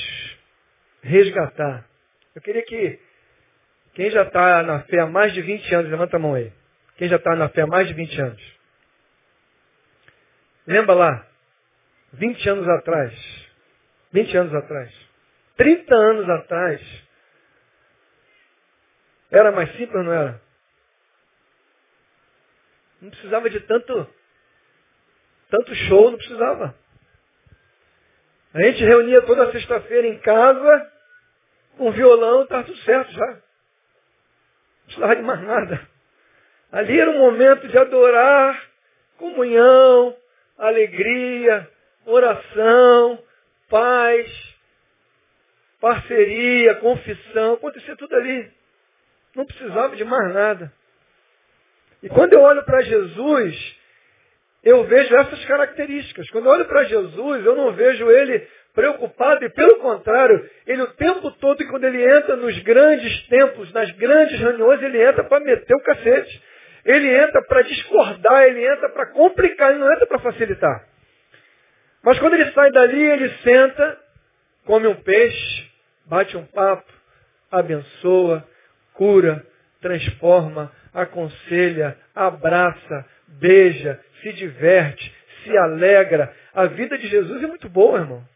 [1.02, 1.86] resgatar.
[2.34, 2.98] Eu queria que
[3.94, 6.52] quem já está na fé há mais de 20 anos, levanta a mão aí.
[6.96, 8.58] Quem já está na fé há mais de 20 anos.
[10.66, 11.28] Lembra lá,
[12.12, 13.48] 20 anos atrás,
[14.12, 14.92] 20 anos atrás,
[15.56, 17.08] 30 anos atrás,
[19.30, 20.40] era mais simples não era?
[23.00, 24.14] Não precisava de tanto,
[25.50, 26.74] tanto show, não precisava.
[28.54, 30.92] A gente reunia toda sexta-feira em casa,
[31.76, 33.26] com violão, estava tudo certo já.
[33.26, 33.42] Não
[34.86, 35.88] precisava de mais nada.
[36.72, 38.68] Ali era um momento de adorar,
[39.16, 40.16] comunhão,
[40.56, 41.70] alegria,
[42.08, 43.22] oração,
[43.68, 44.56] paz,
[45.80, 48.50] parceria, confissão, acontecia tudo ali.
[49.36, 50.72] Não precisava de mais nada.
[52.02, 53.76] E quando eu olho para Jesus,
[54.64, 56.28] eu vejo essas características.
[56.30, 60.92] Quando eu olho para Jesus, eu não vejo ele preocupado e, pelo contrário, ele o
[60.94, 65.74] tempo todo, quando ele entra nos grandes templos, nas grandes reuniões, ele entra para meter
[65.74, 66.42] o cacete.
[66.84, 70.87] Ele entra para discordar, ele entra para complicar, ele não entra para facilitar.
[72.02, 73.98] Mas quando ele sai dali, ele senta,
[74.64, 75.70] come um peixe,
[76.06, 76.90] bate um papo,
[77.50, 78.46] abençoa,
[78.94, 79.44] cura,
[79.80, 86.34] transforma, aconselha, abraça, beija, se diverte, se alegra.
[86.54, 88.26] A vida de Jesus é muito boa, irmão.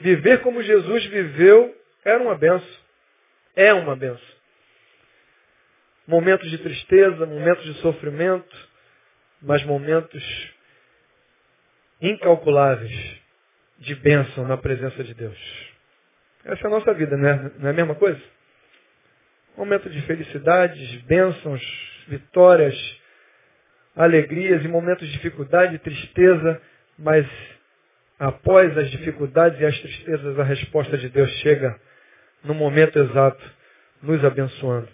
[0.00, 2.80] Viver como Jesus viveu era uma benção.
[3.54, 4.40] É uma benção.
[6.06, 8.68] Momentos de tristeza, momentos de sofrimento,
[9.42, 10.22] mas momentos
[12.00, 13.20] incalculáveis
[13.78, 15.38] de bênção na presença de Deus.
[16.44, 17.50] Essa é a nossa vida, né?
[17.58, 18.20] não é a mesma coisa?
[19.56, 21.62] Momento de felicidades, bênçãos,
[22.08, 22.74] vitórias,
[23.94, 26.60] alegrias e momentos de dificuldade tristeza,
[26.98, 27.26] mas
[28.18, 31.78] após as dificuldades e as tristezas, a resposta de Deus chega
[32.44, 33.42] no momento exato,
[34.02, 34.88] nos abençoando.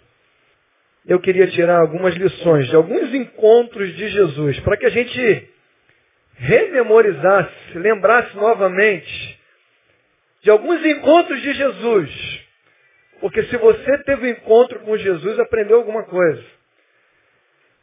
[1.05, 5.49] Eu queria tirar algumas lições de alguns encontros de Jesus, para que a gente
[6.37, 9.39] rememorizasse, lembrasse novamente
[10.41, 12.47] de alguns encontros de Jesus.
[13.19, 16.43] Porque se você teve um encontro com Jesus, aprendeu alguma coisa.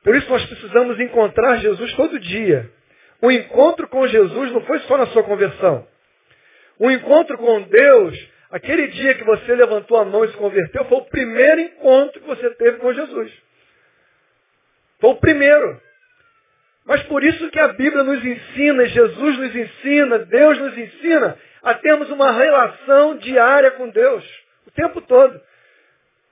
[0.03, 2.71] Por isso nós precisamos encontrar Jesus todo dia.
[3.21, 5.87] O encontro com Jesus não foi só na sua conversão.
[6.79, 10.99] O encontro com Deus, aquele dia que você levantou a mão e se converteu, foi
[10.99, 13.33] o primeiro encontro que você teve com Jesus.
[15.01, 15.81] Foi o primeiro.
[16.85, 21.75] Mas por isso que a Bíblia nos ensina, Jesus nos ensina, Deus nos ensina a
[21.75, 24.25] termos uma relação diária com Deus,
[24.67, 25.41] o tempo todo.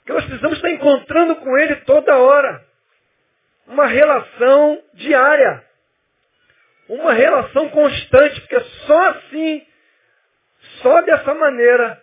[0.05, 2.63] Que nós precisamos estar encontrando com Ele toda hora.
[3.67, 5.65] Uma relação diária.
[6.89, 9.67] Uma relação constante, porque só assim,
[10.83, 12.03] só dessa maneira,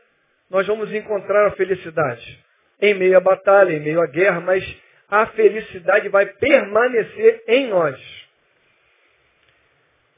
[0.50, 2.44] nós vamos encontrar a felicidade.
[2.82, 4.64] Em meio à batalha, em meio à guerra, mas
[5.10, 8.29] a felicidade vai permanecer em nós.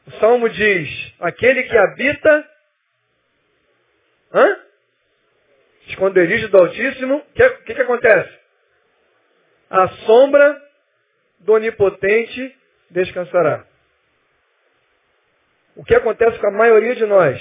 [0.08, 2.50] O Salmo diz, aquele que habita
[4.34, 4.60] hã?
[5.88, 8.40] esconderijo do Altíssimo, o que, que, que acontece?
[9.70, 10.62] A sombra
[11.40, 12.56] do Onipotente
[12.90, 13.66] descansará.
[15.76, 17.40] O que acontece com a maioria de nós?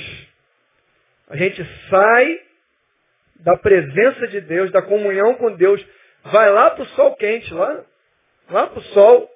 [1.28, 2.42] A gente sai
[3.36, 5.84] da presença de Deus, da comunhão com Deus,
[6.24, 7.84] vai lá para o sol quente, lá,
[8.50, 9.30] lá para o sol,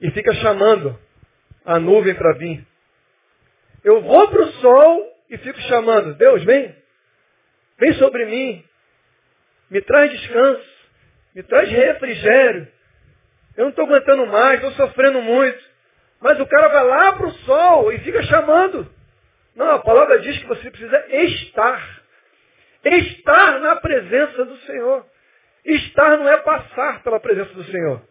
[0.00, 0.98] e fica chamando
[1.64, 2.66] a nuvem para vir.
[3.82, 6.74] Eu vou para o sol e fico chamando, Deus, vem,
[7.78, 8.64] vem sobre mim,
[9.70, 10.74] me traz descanso,
[11.34, 12.68] me traz refrigério.
[13.56, 15.62] Eu não estou aguentando mais, estou sofrendo muito.
[16.20, 18.90] Mas o cara vai lá para o sol e fica chamando.
[19.54, 22.00] Não, a palavra diz que você precisa estar.
[22.84, 25.06] Estar na presença do Senhor.
[25.64, 28.02] Estar não é passar pela presença do Senhor.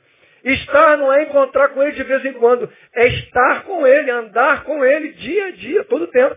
[0.44, 2.72] Estar não é encontrar com Ele de vez em quando.
[2.94, 6.36] É estar com Ele, andar com Ele dia a dia, todo tempo.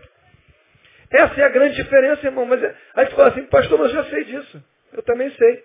[1.09, 2.45] Essa é a grande diferença, irmão.
[2.45, 2.75] Mas é...
[2.95, 4.63] aí você fala assim, pastor, mas eu já sei disso.
[4.93, 5.63] Eu também sei.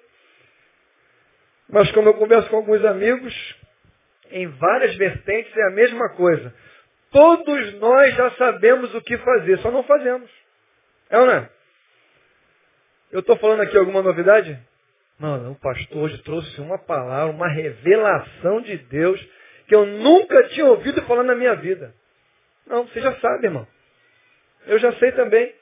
[1.69, 3.57] Mas como eu converso com alguns amigos,
[4.31, 6.53] em várias vertentes é a mesma coisa.
[7.13, 10.31] Todos nós já sabemos o que fazer, só não fazemos.
[11.11, 11.51] É ou não é?
[13.13, 14.59] Eu estou falando aqui alguma novidade?
[15.23, 19.25] Mano, o pastor hoje trouxe uma palavra, uma revelação de Deus
[19.69, 21.95] que eu nunca tinha ouvido falar na minha vida.
[22.67, 23.65] Não, você já sabe, irmão.
[24.67, 25.55] Eu já sei também.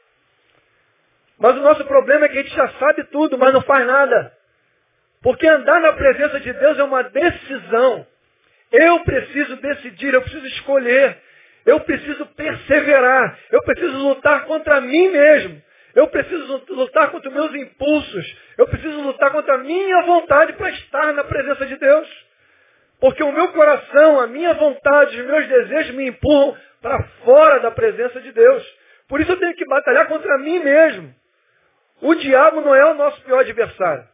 [1.39, 4.33] Mas o nosso problema é que a gente já sabe tudo, mas não faz nada.
[5.21, 8.07] Porque andar na presença de Deus é uma decisão.
[8.73, 11.19] Eu preciso decidir, eu preciso escolher.
[11.67, 13.39] Eu preciso perseverar.
[13.51, 15.63] Eu preciso lutar contra mim mesmo.
[15.95, 18.37] Eu preciso lutar contra os meus impulsos.
[18.57, 22.09] Eu preciso lutar contra a minha vontade para estar na presença de Deus.
[23.01, 27.71] Porque o meu coração, a minha vontade, os meus desejos me empurram para fora da
[27.71, 28.79] presença de Deus.
[29.09, 31.15] Por isso eu tenho que batalhar contra mim mesmo.
[32.01, 34.09] O diabo não é o nosso pior adversário.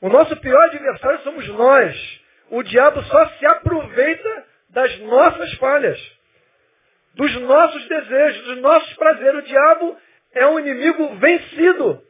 [0.00, 2.20] O nosso pior adversário somos nós.
[2.50, 5.98] O diabo só se aproveita das nossas falhas,
[7.14, 9.40] dos nossos desejos, dos nossos prazeres.
[9.40, 9.96] O diabo
[10.34, 12.02] é um inimigo vencido.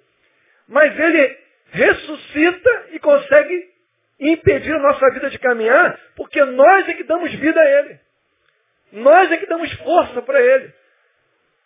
[0.68, 1.38] Mas ele
[1.70, 3.68] ressuscita e consegue
[4.18, 8.00] impedir a nossa vida de caminhar, porque nós é que damos vida a ele.
[8.92, 10.72] Nós é que damos força para ele.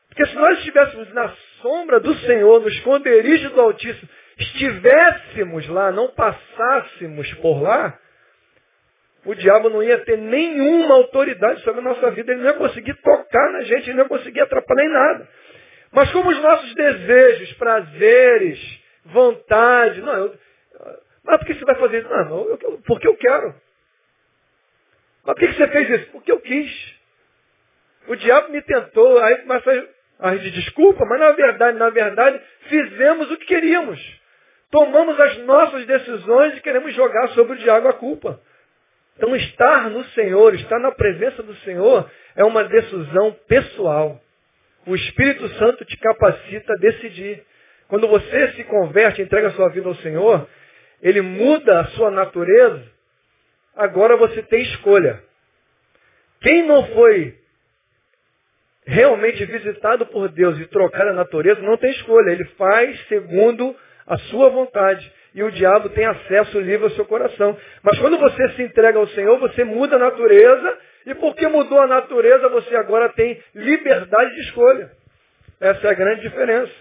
[0.08, 1.28] Porque se nós estivéssemos na
[1.62, 4.08] sombra do Senhor, no esconderijo do Altíssimo,
[4.38, 7.96] estivéssemos lá, não passássemos por lá,
[9.24, 12.94] o diabo não ia ter nenhuma autoridade sobre a nossa vida, ele não ia conseguir
[12.94, 15.28] tocar na gente, ele não ia conseguir atrapalhar em nada.
[15.92, 20.38] Mas como os nossos desejos, prazeres, vontade, não, eu,
[21.24, 22.08] mas por que você vai fazer isso?
[22.08, 23.54] Não, não eu, porque eu quero.
[25.24, 26.10] Mas por que você fez isso?
[26.12, 27.00] Porque eu quis.
[28.08, 33.30] O diabo me tentou, aí começa a de desculpa, mas na verdade, na verdade, fizemos
[33.30, 34.00] o que queríamos.
[34.70, 38.40] Tomamos as nossas decisões e queremos jogar sobre o diabo a culpa.
[39.16, 44.20] Então estar no Senhor, estar na presença do Senhor, é uma decisão pessoal.
[44.90, 47.44] O Espírito Santo te capacita a decidir.
[47.86, 50.48] Quando você se converte, entrega a sua vida ao Senhor,
[51.00, 52.82] ele muda a sua natureza,
[53.76, 55.22] agora você tem escolha.
[56.40, 57.38] Quem não foi
[58.84, 62.32] realmente visitado por Deus e trocar a natureza, não tem escolha.
[62.32, 63.76] Ele faz segundo
[64.08, 65.08] a sua vontade.
[65.36, 67.56] E o diabo tem acesso livre ao seu coração.
[67.84, 70.78] Mas quando você se entrega ao Senhor, você muda a natureza.
[71.06, 74.90] E porque mudou a natureza, você agora tem liberdade de escolha.
[75.60, 76.72] Essa é a grande diferença.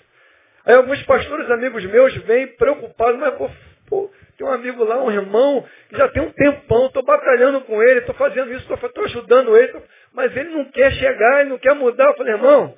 [0.66, 3.50] Aí alguns pastores amigos meus vêm preocupados, mas pô,
[3.90, 7.84] pô tem um amigo lá, um irmão, que já tem um tempão, estou batalhando com
[7.84, 9.82] ele, estou fazendo isso, estou ajudando ele, tô...
[10.14, 12.06] mas ele não quer chegar, ele não quer mudar.
[12.06, 12.78] Eu falei, irmão,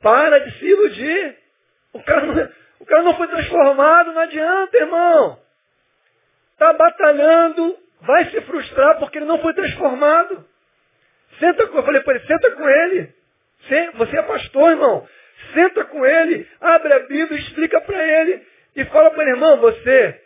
[0.00, 1.36] para de se iludir.
[1.92, 2.48] O cara não,
[2.80, 5.38] o cara não foi transformado, não adianta, irmão.
[6.52, 10.47] Está batalhando, vai se frustrar porque ele não foi transformado.
[11.38, 13.14] Senta com, eu falei para ele, senta com ele.
[13.94, 15.08] Você é pastor, irmão.
[15.54, 18.42] Senta com ele, abre a Bíblia, explica para ele
[18.76, 20.20] e fala para ele, irmão, você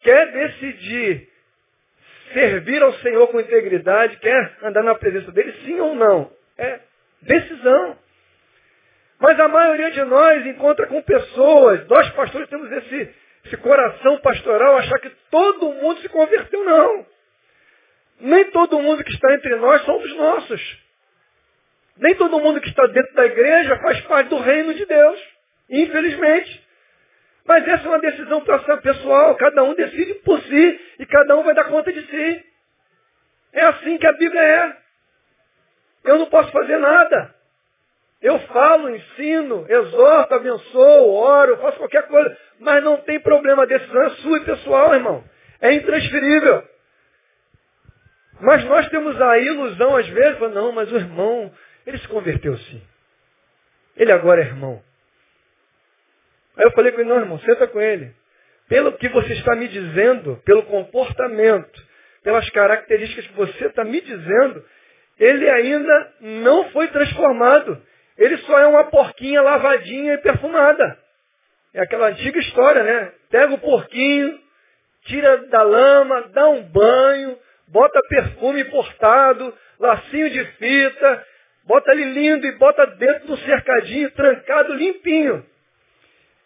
[0.00, 1.28] quer decidir
[2.32, 6.30] servir ao Senhor com integridade, quer andar na presença dele, sim ou não?
[6.58, 6.80] É
[7.22, 7.96] decisão.
[9.18, 13.14] Mas a maioria de nós encontra com pessoas, nós pastores temos esse,
[13.46, 17.06] esse coração pastoral, achar que todo mundo se converteu, não.
[18.20, 20.84] Nem todo mundo que está entre nós são dos nossos.
[21.96, 25.20] Nem todo mundo que está dentro da igreja faz parte do reino de Deus.
[25.70, 26.64] Infelizmente.
[27.46, 28.42] Mas essa é uma decisão
[28.82, 29.34] pessoal.
[29.36, 32.44] Cada um decide por si e cada um vai dar conta de si.
[33.52, 34.76] É assim que a Bíblia é.
[36.04, 37.34] Eu não posso fazer nada.
[38.20, 42.36] Eu falo, ensino, exorto, abençoo, oro, faço qualquer coisa.
[42.58, 45.22] Mas não tem problema, a decisão é sua e pessoal, irmão.
[45.60, 46.66] É intransferível.
[48.40, 51.52] Mas nós temos a ilusão, às vezes, não, mas o irmão,
[51.86, 52.82] ele se converteu sim.
[53.96, 54.82] Ele agora é irmão.
[56.56, 58.14] Aí eu falei com ele, não, irmão, senta com ele.
[58.68, 61.82] Pelo que você está me dizendo, pelo comportamento,
[62.22, 64.64] pelas características que você está me dizendo,
[65.18, 67.80] ele ainda não foi transformado.
[68.16, 70.98] Ele só é uma porquinha lavadinha e perfumada.
[71.72, 73.12] É aquela antiga história, né?
[73.30, 74.40] Pega o porquinho,
[75.04, 77.38] tira da lama, dá um banho,
[77.74, 81.26] bota perfume importado, lacinho de fita,
[81.64, 85.44] bota ele lindo e bota dentro do cercadinho, trancado, limpinho.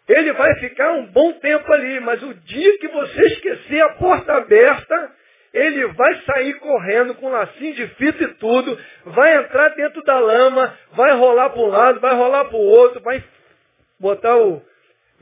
[0.07, 4.37] Ele vai ficar um bom tempo ali, mas o dia que você esquecer a porta
[4.37, 5.11] aberta,
[5.53, 10.75] ele vai sair correndo com lacinho de fita e tudo, vai entrar dentro da lama,
[10.93, 13.23] vai rolar para um lado, vai rolar para o outro, vai
[13.99, 14.63] botar o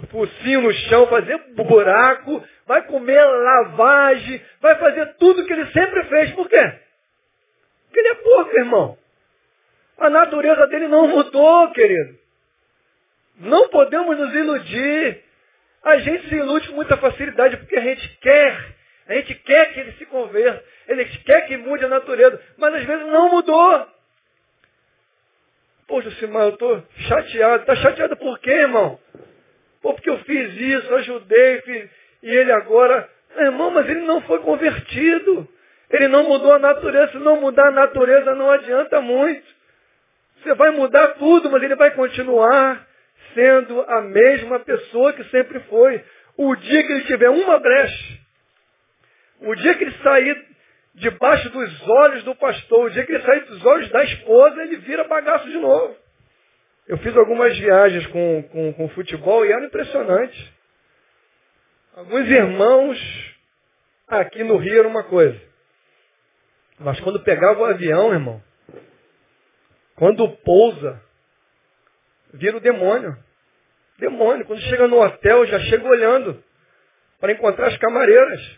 [0.10, 6.32] focinho no chão, fazer buraco, vai comer lavagem, vai fazer tudo que ele sempre fez.
[6.32, 6.74] Por quê?
[7.86, 8.98] Porque ele é porco, irmão.
[9.98, 12.18] A natureza dele não mudou, querido.
[13.40, 15.24] Não podemos nos iludir.
[15.84, 18.78] A gente se ilude com muita facilidade porque a gente quer
[19.08, 20.64] a gente quer que ele se converta.
[20.88, 22.42] Ele quer que mude a natureza.
[22.58, 23.88] Mas às vezes não mudou.
[25.88, 27.62] Poxa, Simão, eu estou chateado.
[27.62, 29.00] Está chateado por quê, irmão?
[29.82, 31.90] Pô, porque eu fiz isso, ajudei, fiz...
[32.24, 33.10] e ele agora.
[33.38, 35.48] Irmão, mas ele não foi convertido.
[35.90, 37.12] Ele não mudou a natureza.
[37.12, 39.46] Se não mudar a natureza, não adianta muito.
[40.42, 42.86] Você vai mudar tudo, mas ele vai continuar
[43.34, 46.04] sendo a mesma pessoa que sempre foi.
[46.38, 48.20] O dia que ele tiver uma brecha,
[49.42, 50.46] o dia que ele sair
[50.96, 54.78] debaixo dos olhos do pastor, o dia que ele sair dos olhos da esposa, ele
[54.78, 55.96] vira bagaço de novo.
[56.88, 60.54] Eu fiz algumas viagens com, com, com futebol e era impressionante.
[61.94, 63.36] Alguns irmãos
[64.08, 65.38] aqui no Rio era uma coisa.
[66.80, 68.42] Mas quando pegava o avião, irmão,
[69.96, 71.02] quando pousa,
[72.34, 73.18] vira o demônio.
[73.98, 74.46] Demônio.
[74.46, 76.42] Quando chega no hotel, já chega olhando
[77.20, 78.58] para encontrar as camareiras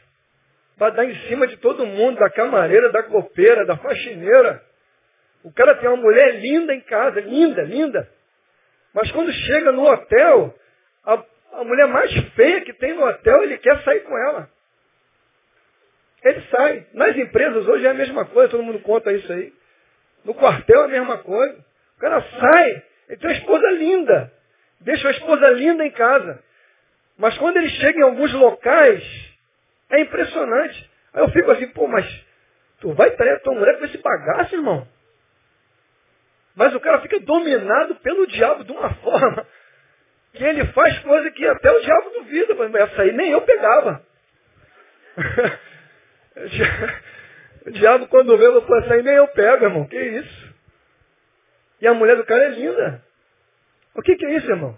[0.78, 4.64] para dar em cima de todo mundo, da camareira, da copeira, da faxineira.
[5.44, 8.19] O cara tem uma mulher linda em casa, linda, linda.
[8.94, 10.56] Mas quando chega no hotel,
[11.06, 11.24] a,
[11.54, 14.50] a mulher mais feia que tem no hotel, ele quer sair com ela.
[16.24, 16.86] Ele sai.
[16.94, 19.54] Nas empresas hoje é a mesma coisa, todo mundo conta isso aí.
[20.26, 21.66] No quartel é a mesma coisa.
[21.98, 24.34] O cara sai, ele tem uma esposa linda.
[24.82, 26.44] Deixa a esposa linda em casa.
[27.18, 29.04] Mas quando ele chega em alguns locais,
[29.90, 30.90] é impressionante.
[31.14, 32.06] Aí eu fico assim, pô, mas
[32.80, 34.88] tu vai trair a tua mulher com esse bagaço, irmão?
[36.60, 39.48] Mas o cara fica dominado pelo diabo de uma forma
[40.34, 42.54] que ele faz coisa que até o diabo duvida.
[42.80, 44.06] Essa aí nem eu pegava.
[47.66, 49.88] o diabo quando vê, eu essa aí nem eu pego, irmão.
[49.88, 50.54] Que isso?
[51.80, 53.06] E a mulher do cara é linda.
[53.96, 54.78] O que, que é isso, irmão?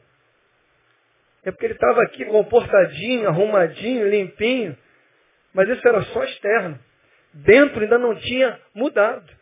[1.44, 4.78] É porque ele estava aqui comportadinho, arrumadinho, limpinho.
[5.52, 6.80] Mas isso era só externo.
[7.34, 9.41] Dentro ainda não tinha mudado.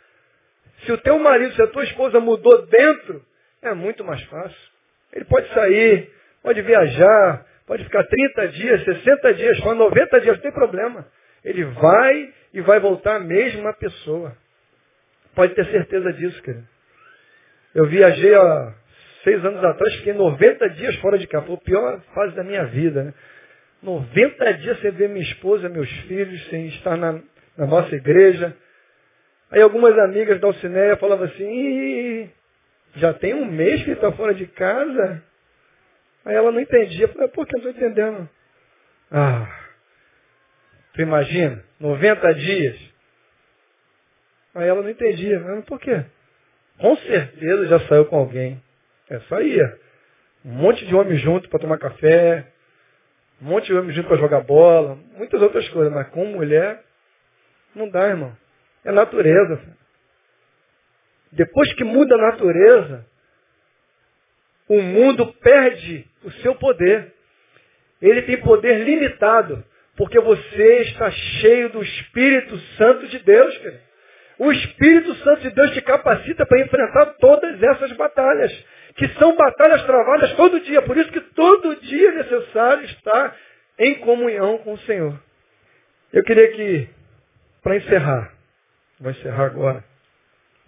[0.85, 3.23] Se o teu marido, se a tua esposa mudou dentro,
[3.61, 4.69] é muito mais fácil.
[5.13, 6.09] Ele pode sair,
[6.41, 11.05] pode viajar, pode ficar 30 dias, 60 dias, 90 dias, não tem problema.
[11.43, 14.35] Ele vai e vai voltar a mesma pessoa.
[15.35, 16.67] Pode ter certeza disso, querido.
[17.73, 18.73] Eu viajei há
[19.23, 21.45] seis anos atrás, fiquei 90 dias fora de casa.
[21.45, 23.03] Foi a pior fase da minha vida.
[23.03, 23.13] Né?
[23.81, 27.21] 90 dias sem ver minha esposa, meus filhos, sem estar na,
[27.57, 28.55] na nossa igreja.
[29.51, 32.31] Aí algumas amigas da Alcineia falavam assim,
[32.95, 35.23] já tem um mês que ele está fora de casa?
[36.25, 37.09] Aí ela não entendia.
[37.15, 38.29] Eu por que não estou entendendo?
[39.11, 39.47] Ah,
[40.93, 42.79] tu imagina, 90 dias.
[44.53, 45.39] Aí ela não entendia.
[45.39, 46.05] Mas por quê?
[46.77, 48.61] Com certeza já saiu com alguém.
[49.09, 49.79] É, saía.
[50.45, 52.47] Um monte de homem junto para tomar café,
[53.41, 56.81] um monte de homem junto para jogar bola, muitas outras coisas, mas com mulher
[57.75, 58.35] não dá, irmão.
[58.85, 59.61] É natureza.
[61.31, 63.05] Depois que muda a natureza,
[64.67, 67.13] o mundo perde o seu poder.
[68.01, 69.63] Ele tem poder limitado,
[69.95, 73.89] porque você está cheio do Espírito Santo de Deus, querido.
[74.39, 78.65] O Espírito Santo de Deus te capacita para enfrentar todas essas batalhas
[78.95, 80.81] que são batalhas travadas todo dia.
[80.81, 83.35] Por isso que todo dia é necessário estar
[83.77, 85.19] em comunhão com o Senhor.
[86.13, 86.87] Eu queria que,
[87.61, 88.33] para encerrar,
[88.99, 89.83] vou encerrar agora,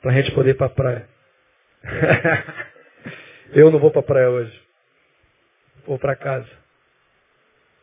[0.01, 1.09] para a gente poder ir para a praia.
[3.53, 4.61] Eu não vou para a praia hoje.
[5.85, 6.47] Vou para casa.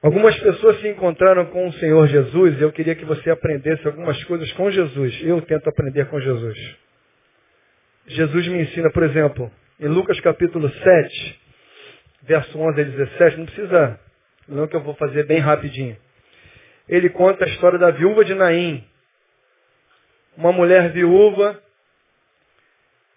[0.00, 4.22] Algumas pessoas se encontraram com o Senhor Jesus e eu queria que você aprendesse algumas
[4.24, 5.20] coisas com Jesus.
[5.22, 6.56] Eu tento aprender com Jesus.
[8.06, 11.40] Jesus me ensina, por exemplo, em Lucas capítulo 7,
[12.22, 14.00] verso 11 a 17, não precisa,
[14.48, 15.96] não que eu vou fazer bem rapidinho.
[16.88, 18.87] Ele conta a história da viúva de Naim.
[20.38, 21.60] Uma mulher viúva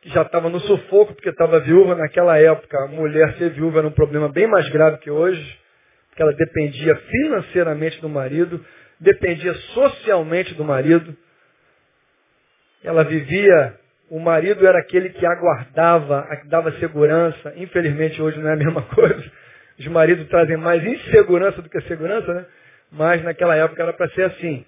[0.02, 2.76] que já estava no sufoco porque estava viúva naquela época.
[2.84, 5.60] A mulher ser viúva era um problema bem mais grave que hoje,
[6.10, 8.66] porque ela dependia financeiramente do marido,
[9.00, 11.16] dependia socialmente do marido.
[12.84, 17.54] Ela vivia o marido era aquele que aguardava, que dava segurança.
[17.56, 19.32] Infelizmente hoje não é a mesma coisa.
[19.78, 22.46] Os maridos trazem mais insegurança do que segurança, né?
[22.92, 24.66] Mas naquela época era para ser assim.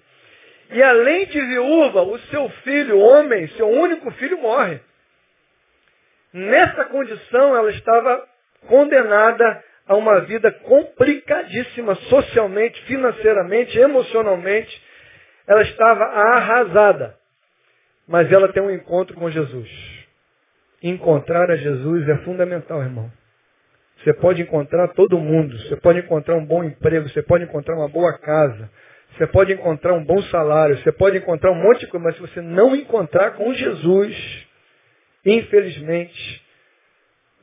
[0.70, 4.80] E além de viúva, o seu filho, homem, seu único filho, morre.
[6.32, 8.26] Nessa condição, ela estava
[8.66, 14.82] condenada a uma vida complicadíssima, socialmente, financeiramente, emocionalmente.
[15.46, 17.16] Ela estava arrasada.
[18.08, 19.68] Mas ela tem um encontro com Jesus.
[20.82, 23.10] Encontrar a Jesus é fundamental, irmão.
[24.02, 27.88] Você pode encontrar todo mundo, você pode encontrar um bom emprego, você pode encontrar uma
[27.88, 28.70] boa casa,
[29.16, 32.20] você pode encontrar um bom salário, você pode encontrar um monte de coisa, mas se
[32.20, 34.46] você não encontrar com Jesus,
[35.24, 36.44] infelizmente,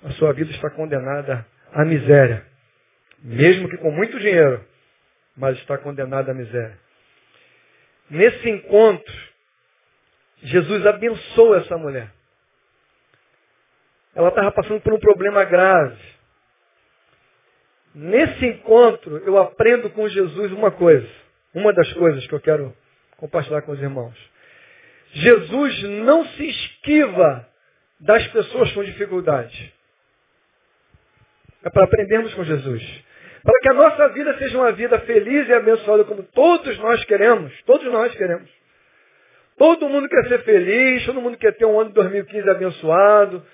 [0.03, 2.45] a sua vida está condenada à miséria.
[3.24, 4.65] Mesmo que com muito dinheiro,
[5.38, 6.78] mas está condenada à miséria.
[8.09, 9.13] Nesse encontro,
[10.43, 12.11] Jesus abençoa essa mulher.
[14.13, 15.97] Ela estava passando por um problema grave.
[17.95, 21.07] Nesse encontro, eu aprendo com Jesus uma coisa.
[21.54, 22.76] Uma das coisas que eu quero
[23.18, 24.16] compartilhar com os irmãos.
[25.14, 27.47] Jesus não se esquiva
[27.99, 29.74] das pessoas com dificuldade.
[31.64, 32.82] É para aprendermos com Jesus.
[33.43, 37.54] Para que a nossa vida seja uma vida feliz e abençoada como todos nós queremos.
[37.64, 38.49] Todos nós queremos.
[39.58, 43.45] Todo mundo quer ser feliz, todo mundo quer ter um ano de 2015 abençoado.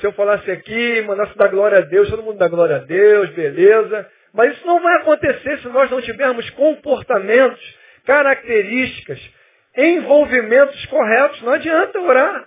[0.00, 3.30] Se eu falasse aqui, mandasse dar glória a Deus, todo mundo dá glória a Deus,
[3.30, 4.06] beleza.
[4.36, 9.18] Mas isso não vai acontecer se nós não tivermos comportamentos, características,
[9.74, 11.40] envolvimentos corretos.
[11.40, 12.46] Não adianta orar.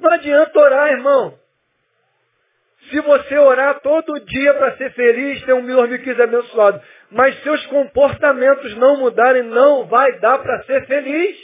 [0.00, 1.38] Não adianta orar, irmão.
[2.90, 8.74] Se você orar todo dia para ser feliz, ter um mil abençoado, mas seus comportamentos
[8.74, 11.38] não mudarem, não vai dar para ser feliz.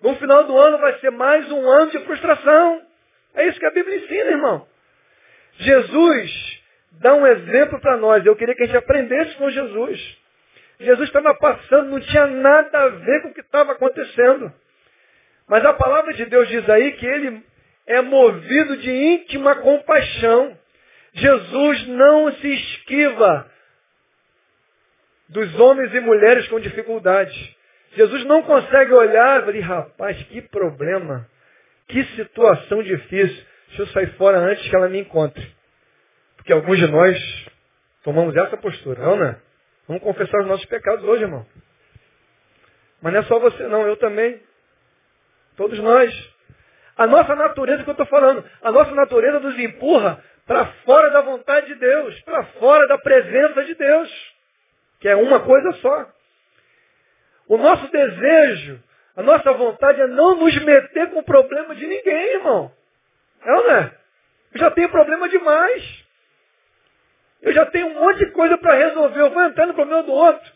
[0.00, 2.82] No final do ano vai ser mais um ano de frustração.
[3.34, 4.66] É isso que a Bíblia ensina, irmão.
[5.58, 6.63] Jesus
[7.00, 8.24] dá um exemplo para nós.
[8.24, 10.18] Eu queria que a gente aprendesse com Jesus.
[10.80, 14.52] Jesus estava passando, não tinha nada a ver com o que estava acontecendo.
[15.48, 17.42] Mas a palavra de Deus diz aí que ele
[17.86, 20.58] é movido de íntima compaixão.
[21.12, 23.50] Jesus não se esquiva
[25.28, 27.36] dos homens e mulheres com dificuldades.
[27.96, 31.28] Jesus não consegue olhar e falar, rapaz, que problema,
[31.88, 33.44] que situação difícil.
[33.68, 35.54] Deixa eu sair fora antes que ela me encontre.
[36.44, 37.46] Porque alguns de nós
[38.02, 39.40] tomamos essa postura, não, né?
[39.88, 41.46] Vamos confessar os nossos pecados hoje, irmão.
[43.00, 44.42] Mas não é só você não, eu também.
[45.56, 46.34] Todos nós.
[46.98, 51.22] A nossa natureza que eu estou falando, a nossa natureza nos empurra para fora da
[51.22, 54.34] vontade de Deus, para fora da presença de Deus,
[55.00, 56.12] que é uma coisa só.
[57.48, 58.82] O nosso desejo,
[59.16, 62.70] a nossa vontade é não nos meter com o problema de ninguém, irmão.
[63.42, 63.98] É ou não é?
[64.52, 66.03] Eu já tenho problema demais.
[67.44, 69.20] Eu já tenho um monte de coisa para resolver.
[69.20, 70.52] Eu vou entrar no problema do outro.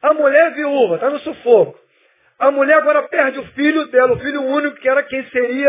[0.00, 1.78] A mulher viúva, está no sufoco.
[2.38, 5.68] A mulher agora perde o filho dela, o filho único que era quem seria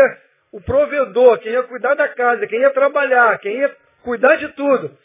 [0.52, 4.96] o provedor, quem ia cuidar da casa, quem ia trabalhar, quem ia cuidar de tudo.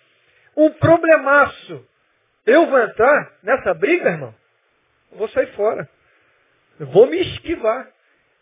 [0.55, 1.86] Um problemaço.
[2.45, 4.34] Eu vou entrar nessa briga, irmão?
[5.11, 5.89] Eu vou sair fora.
[6.80, 7.88] Eu vou me esquivar.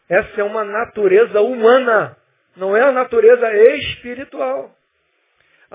[0.10, 2.16] Essa é uma natureza humana,
[2.56, 4.76] não é a natureza espiritual.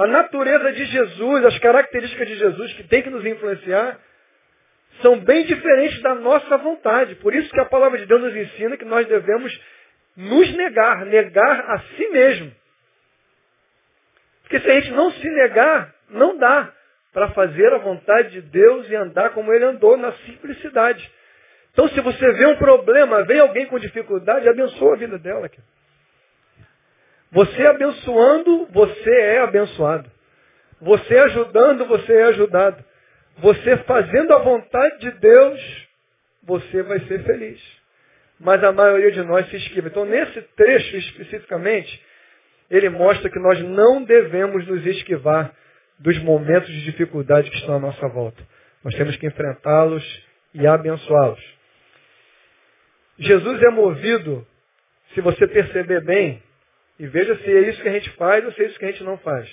[0.00, 3.98] A natureza de Jesus, as características de Jesus que tem que nos influenciar,
[5.02, 7.16] são bem diferentes da nossa vontade.
[7.16, 9.60] Por isso que a palavra de Deus nos ensina que nós devemos
[10.16, 12.50] nos negar, negar a si mesmo.
[14.40, 16.72] Porque se a gente não se negar, não dá
[17.12, 21.12] para fazer a vontade de Deus e andar como ele andou, na simplicidade.
[21.74, 25.50] Então se você vê um problema, vem alguém com dificuldade, abençoa a vida dela.
[27.32, 30.10] Você abençoando, você é abençoado.
[30.80, 32.84] Você ajudando, você é ajudado.
[33.38, 35.88] Você fazendo a vontade de Deus,
[36.42, 37.60] você vai ser feliz.
[38.38, 39.88] Mas a maioria de nós se esquiva.
[39.88, 42.02] Então, nesse trecho especificamente,
[42.70, 45.54] ele mostra que nós não devemos nos esquivar
[45.98, 48.42] dos momentos de dificuldade que estão à nossa volta.
[48.82, 50.02] Nós temos que enfrentá-los
[50.54, 51.40] e abençoá-los.
[53.18, 54.46] Jesus é movido,
[55.14, 56.42] se você perceber bem,
[57.00, 58.90] e veja se é isso que a gente faz ou se é isso que a
[58.90, 59.50] gente não faz.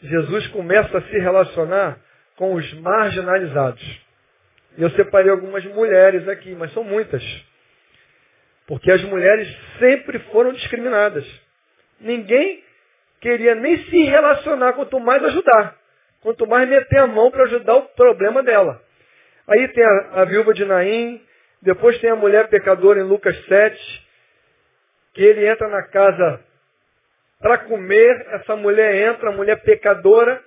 [0.00, 2.00] Jesus começa a se relacionar
[2.36, 4.00] com os marginalizados.
[4.78, 7.22] E eu separei algumas mulheres aqui, mas são muitas.
[8.66, 9.46] Porque as mulheres
[9.78, 11.26] sempre foram discriminadas.
[12.00, 12.64] Ninguém
[13.20, 15.76] queria nem se relacionar, quanto mais ajudar.
[16.22, 18.82] Quanto mais meter a mão para ajudar o problema dela.
[19.46, 21.22] Aí tem a, a viúva de Naim,
[21.60, 24.02] depois tem a mulher pecadora em Lucas 7,
[25.14, 26.40] que ele entra na casa
[27.40, 30.40] para comer, essa mulher entra, a mulher pecadora,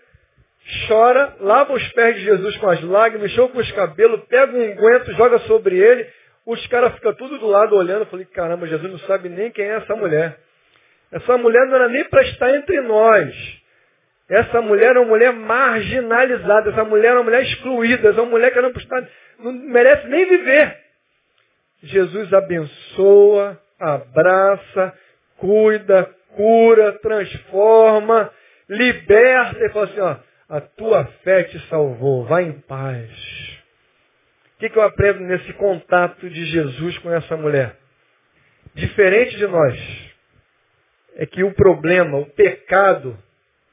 [0.87, 5.11] chora, lava os pés de Jesus com as lágrimas, com os cabelos, pega um unguento,
[5.13, 6.07] joga sobre ele,
[6.45, 9.65] os caras ficam tudo do lado olhando, eu falei, caramba, Jesus não sabe nem quem
[9.65, 10.37] é essa mulher.
[11.11, 13.33] Essa mulher não era nem para estar entre nós.
[14.29, 18.61] Essa mulher é uma mulher marginalizada, essa mulher é uma mulher excluída, essa mulher que
[18.61, 20.77] não merece nem viver.
[21.83, 24.93] Jesus abençoa, abraça,
[25.37, 28.31] cuida, cura, transforma,
[28.69, 30.15] liberta e fala assim, ó,
[30.49, 33.09] a tua fé te salvou, vai em paz.
[34.55, 37.75] O que, que eu aprendo nesse contato de Jesus com essa mulher?
[38.73, 40.13] Diferente de nós,
[41.15, 43.17] é que o problema, o pecado,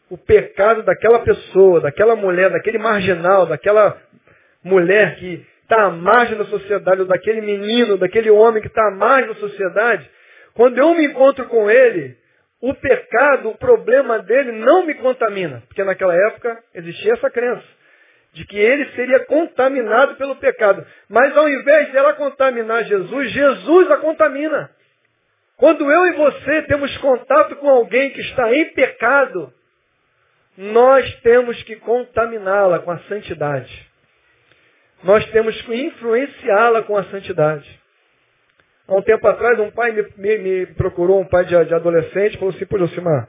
[0.08, 4.00] o pecado daquela pessoa, daquela mulher, daquele marginal, daquela
[4.62, 8.90] mulher que está à margem da sociedade, ou daquele menino, daquele homem que está à
[8.90, 10.08] margem da sociedade,
[10.54, 12.16] quando eu me encontro com ele,
[12.60, 15.62] o pecado, o problema dele não me contamina.
[15.66, 17.64] Porque naquela época existia essa crença
[18.34, 20.86] de que ele seria contaminado pelo pecado.
[21.08, 24.70] Mas ao invés de ela contaminar Jesus, Jesus a contamina.
[25.56, 29.52] Quando eu e você temos contato com alguém que está em pecado,
[30.56, 33.91] nós temos que contaminá-la com a santidade.
[35.02, 37.80] Nós temos que influenciá-la com a santidade.
[38.86, 42.38] Há um tempo atrás, um pai me, me, me procurou, um pai de, de adolescente,
[42.38, 43.28] falou assim, pô, Josimar,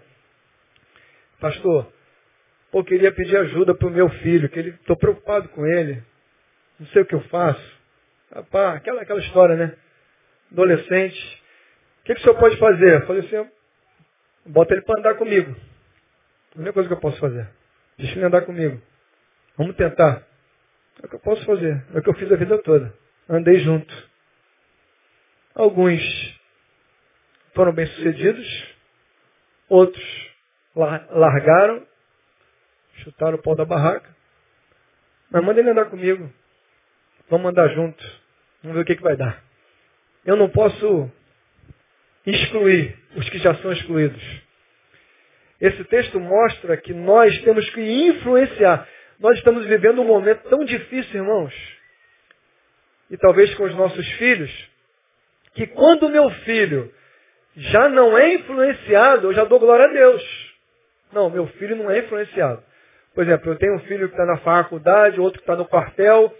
[1.39, 1.91] pastor,
[2.71, 6.03] pô, queria pedir ajuda para o meu filho, que ele estou preocupado com ele,
[6.79, 7.81] não sei o que eu faço.
[8.33, 9.75] Rapaz, aquela, aquela história, né?
[10.51, 11.43] Adolescente.
[12.01, 13.01] O que, que o senhor pode fazer?
[13.01, 13.49] Eu falei assim,
[14.45, 15.55] Bota ele para andar comigo.
[16.55, 17.49] A única coisa que eu posso fazer.
[17.97, 18.81] Deixa ele andar comigo.
[19.57, 20.27] Vamos tentar.
[21.01, 21.83] É o que eu posso fazer.
[21.93, 22.93] É o que eu fiz a vida toda.
[23.29, 23.93] Andei junto.
[25.55, 26.01] Alguns
[27.53, 28.75] foram bem-sucedidos,
[29.69, 30.03] outros
[30.75, 31.85] largaram,
[33.03, 34.13] chutaram o pau da barraca.
[35.29, 36.31] Mas manda ele andar comigo.
[37.29, 38.03] Vamos andar junto.
[38.61, 39.43] Vamos ver o que, que vai dar.
[40.25, 41.11] Eu não posso
[42.25, 44.23] excluir os que já são excluídos.
[45.59, 48.87] Esse texto mostra que nós temos que influenciar.
[49.23, 51.53] Nós estamos vivendo um momento tão difícil, irmãos.
[53.09, 54.51] E talvez com os nossos filhos,
[55.53, 56.93] que quando meu filho
[57.55, 60.53] já não é influenciado, eu já dou glória a Deus.
[61.13, 62.61] Não, meu filho não é influenciado.
[63.15, 66.35] Por exemplo, eu tenho um filho que está na faculdade, outro que está no quartel.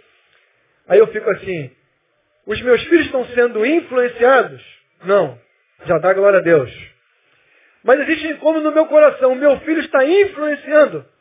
[0.86, 1.70] Aí eu fico assim,
[2.44, 4.62] os meus filhos estão sendo influenciados?
[5.04, 5.40] Não.
[5.86, 6.70] Já dá glória a Deus.
[7.82, 9.32] Mas existe incômodo no meu coração.
[9.32, 11.13] O meu filho está influenciando.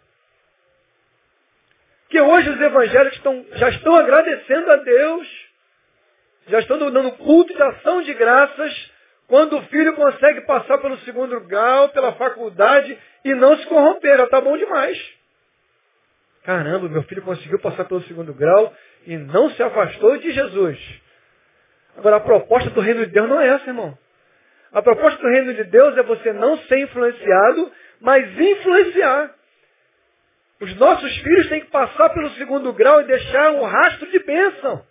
[2.14, 5.28] Que hoje os evangélicos estão, já estão agradecendo a Deus,
[6.48, 8.92] já estão dando culto de ação de graças,
[9.28, 12.96] quando o filho consegue passar pelo segundo grau, pela faculdade
[13.26, 14.16] e não se corromper.
[14.16, 14.96] Já está bom demais.
[16.44, 18.72] Caramba, meu filho conseguiu passar pelo segundo grau
[19.08, 20.78] e não se afastou de Jesus.
[21.98, 23.98] Agora, a proposta do reino de Deus não é essa, irmão.
[24.72, 29.34] A proposta do reino de Deus é você não ser influenciado, mas influenciar.
[30.64, 34.82] Os nossos filhos têm que passar pelo segundo grau e deixar um rastro de bênção.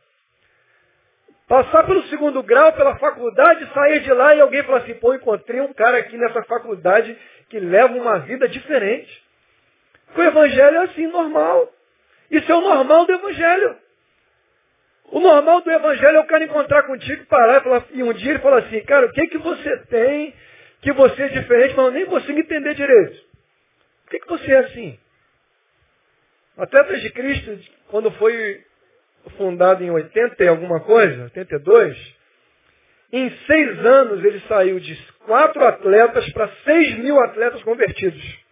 [1.49, 5.63] Passar pelo segundo grau, pela faculdade, sair de lá e alguém falar assim, pô, encontrei
[5.63, 7.17] um cara aqui nessa faculdade
[7.49, 9.23] que leva uma vida diferente.
[10.15, 11.73] O evangelho é assim, normal.
[12.31, 13.77] Isso é o normal do evangelho.
[15.07, 18.33] O normal do evangelho é o cara encontrar contigo, parar e, falar, e um dia
[18.33, 20.35] ele fala assim, cara, o que, que você tem
[20.83, 23.25] que você é diferente, mas eu nem consigo entender direito.
[24.05, 24.99] Por que, que você é assim?
[26.57, 28.65] Atletas de Cristo, quando foi
[29.37, 32.15] fundado em 80 e alguma coisa, 82,
[33.13, 34.97] em seis anos ele saiu de
[35.27, 38.43] quatro atletas para seis mil atletas convertidos.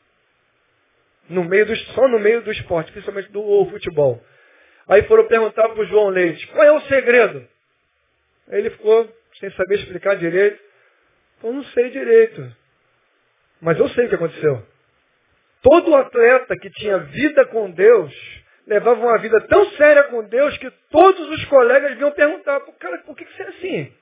[1.28, 4.22] No meio do, só no meio do esporte, principalmente do futebol.
[4.88, 7.46] Aí foram perguntar para o João Leite, qual é o segredo?
[8.48, 10.60] Aí ele ficou sem saber explicar direito.
[11.42, 12.54] Eu não sei direito.
[13.60, 14.66] Mas eu sei o que aconteceu.
[15.62, 18.12] Todo atleta que tinha vida com Deus
[18.66, 23.16] levava uma vida tão séria com Deus que todos os colegas vinham perguntar, cara, por
[23.16, 23.92] que você é assim?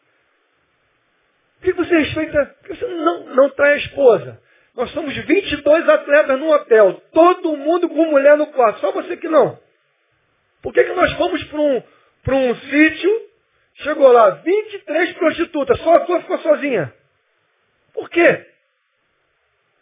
[1.59, 2.47] Por que você respeita?
[2.61, 4.43] Por que você não, não trai a esposa?
[4.77, 9.29] Nós somos 22 atletas no hotel, todo mundo com mulher no quarto, só você que
[9.29, 9.59] não.
[10.63, 13.29] Por que, que nós fomos para um, um sítio,
[13.77, 16.95] chegou lá 23 prostitutas, só a tua ficou sozinha?
[17.93, 18.47] Por quê?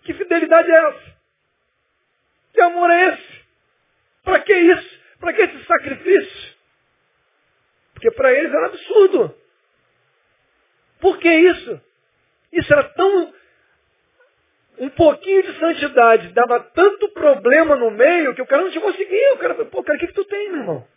[0.05, 1.16] Que fidelidade é essa?
[2.57, 3.45] Que amor é esse?
[4.25, 5.01] Para que isso?
[5.21, 6.57] Para que esse sacrifício?
[7.93, 9.37] Porque para eles era absurdo.
[10.99, 11.79] Por que isso?
[12.51, 13.35] Isso era tão
[14.79, 19.35] um pouquinho de santidade dava tanto problema no meio que o cara não te conseguia.
[19.35, 20.89] O cara pô, cara, o que, que tu tem, meu irmão?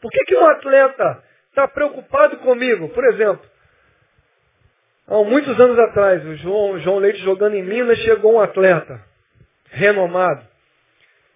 [0.00, 2.88] Por que, que um atleta está preocupado comigo?
[2.88, 3.44] Por exemplo,
[5.08, 9.14] há muitos anos atrás, o João, João Leite jogando em Minas, chegou um atleta
[9.70, 10.46] renomado.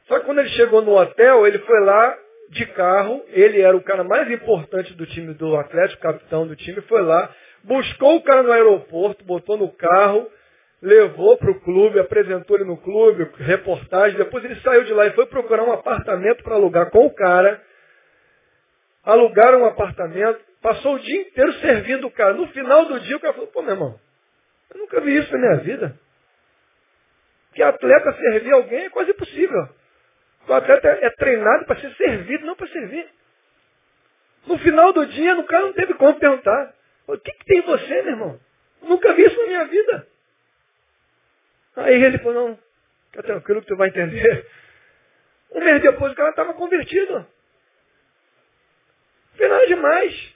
[0.07, 2.19] Só que quando ele chegou no hotel, ele foi lá
[2.51, 6.81] de carro, ele era o cara mais importante do time do Atlético, capitão do time,
[6.83, 10.29] foi lá, buscou o cara no aeroporto, botou no carro,
[10.83, 15.13] levou para o clube, apresentou ele no clube, reportagem, depois ele saiu de lá e
[15.13, 17.63] foi procurar um apartamento para alugar com o cara.
[19.05, 22.35] Alugaram um apartamento, passou o dia inteiro servindo o cara.
[22.35, 24.01] No final do dia o cara falou, pô meu irmão,
[24.75, 25.99] eu nunca vi isso na minha vida.
[27.55, 29.69] Que atleta servir alguém é quase impossível.
[30.49, 33.09] O atleta é treinado para ser servido, não para servir.
[34.47, 36.75] No final do dia, o cara não teve como perguntar.
[37.07, 38.41] O que, que tem em você, meu irmão?
[38.83, 40.09] Nunca vi isso na minha vida.
[41.77, 42.59] Aí ele falou, não,
[43.11, 44.47] fica tranquilo que tu vai entender.
[45.53, 47.27] Um mês depois o cara estava convertido.
[49.39, 50.35] Nada demais.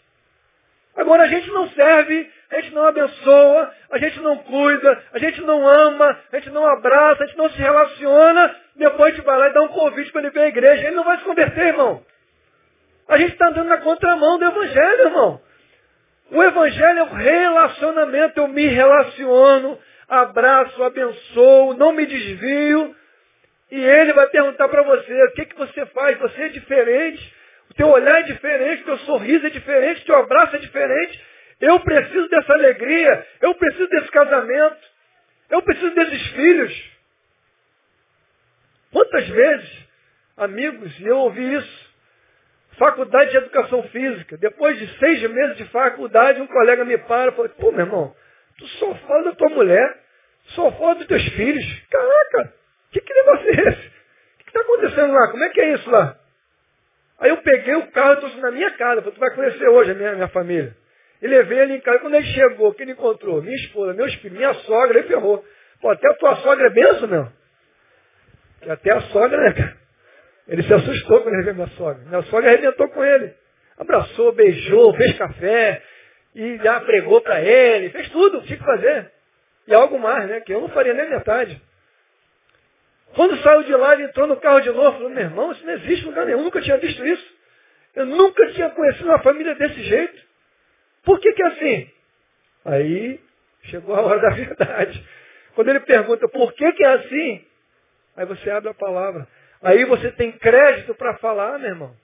[0.96, 5.40] Agora a gente não serve, a gente não abençoa, a gente não cuida, a gente
[5.40, 9.38] não ama, a gente não abraça, a gente não se relaciona, depois a gente vai
[9.38, 10.86] lá e dá um convite para ele vir à igreja.
[10.86, 12.04] Ele não vai se converter, irmão.
[13.08, 15.40] A gente está andando na contramão do Evangelho, irmão.
[16.30, 19.78] O Evangelho é o relacionamento, eu me relaciono,
[20.08, 22.94] abraço, abençoo, não me desvio.
[23.70, 26.18] E ele vai perguntar para você, o que, que você faz?
[26.18, 27.34] Você é diferente,
[27.76, 31.24] teu olhar é diferente, teu sorriso é diferente, teu abraço é diferente.
[31.60, 34.94] Eu preciso dessa alegria, eu preciso desse casamento.
[35.50, 36.90] Eu preciso desses filhos.
[38.90, 39.88] Quantas vezes,
[40.36, 41.94] amigos, eu ouvi isso,
[42.78, 47.34] faculdade de educação física, depois de seis meses de faculdade, um colega me para e
[47.34, 48.16] fala, pô, meu irmão,
[48.58, 49.98] tu só fala da tua mulher,
[50.54, 51.64] só fala dos teus filhos.
[51.90, 52.54] Caraca,
[52.94, 53.86] que, que negócio é esse?
[53.86, 55.30] O que está acontecendo lá?
[55.30, 56.16] Como é que é isso lá?
[57.18, 59.02] Aí eu peguei o carro e trouxe na minha casa.
[59.02, 60.76] Falei, tu vai conhecer hoje a minha, minha família.
[61.22, 62.00] E levei ele em casa.
[62.00, 63.42] Quando ele chegou, que ele encontrou?
[63.42, 65.44] Minha esposa, meus filhos, minha sogra, ele ferrou.
[65.80, 67.28] Pô, até a tua sogra é benção, meu.
[68.60, 69.76] Que até a sogra, né, cara?
[70.48, 72.02] Ele se assustou quando ele viu minha sogra.
[72.06, 73.32] Minha sogra arrebentou com ele.
[73.78, 75.82] Abraçou, beijou, fez café,
[76.34, 79.10] e já pregou para ele, fez tudo, tinha que fazer.
[79.66, 80.40] E algo mais, né?
[80.40, 81.60] Que eu não faria nem metade.
[83.14, 85.72] Quando saiu de lá, ele entrou no carro de novo, falou, meu irmão, isso não
[85.74, 87.34] existe lugar nenhum, eu nunca tinha visto isso.
[87.94, 90.22] Eu nunca tinha conhecido uma família desse jeito.
[91.04, 91.90] Por que, que é assim?
[92.64, 93.20] Aí
[93.64, 95.04] chegou a hora da verdade.
[95.54, 97.44] Quando ele pergunta por que, que é assim,
[98.16, 99.28] aí você abre a palavra.
[99.62, 101.96] Aí você tem crédito para falar, meu irmão.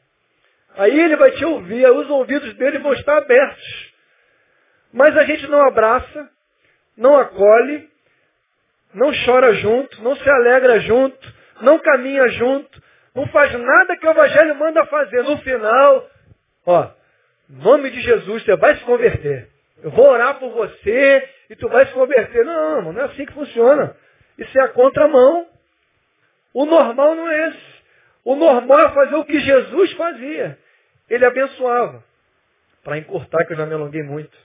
[0.77, 3.93] Aí ele vai te ouvir, os ouvidos dele vão estar abertos.
[4.93, 6.31] Mas a gente não abraça,
[6.97, 7.91] não acolhe,
[8.95, 12.83] não chora junto, não se alegra junto, não caminha junto,
[13.15, 15.23] não faz nada que o Evangelho manda fazer.
[15.23, 16.11] No final,
[16.67, 16.91] ó,
[17.49, 19.49] nome de Jesus, você vai se converter.
[19.83, 22.45] Eu vou orar por você e tu vai se converter.
[22.45, 23.97] Não, não é assim que funciona.
[24.39, 25.47] Isso é a contramão.
[26.53, 27.81] O normal não é esse.
[28.25, 30.59] O normal é fazer o que Jesus fazia.
[31.09, 32.05] Ele abençoava.
[32.85, 34.37] Para encurtar, que eu já me alonguei muito.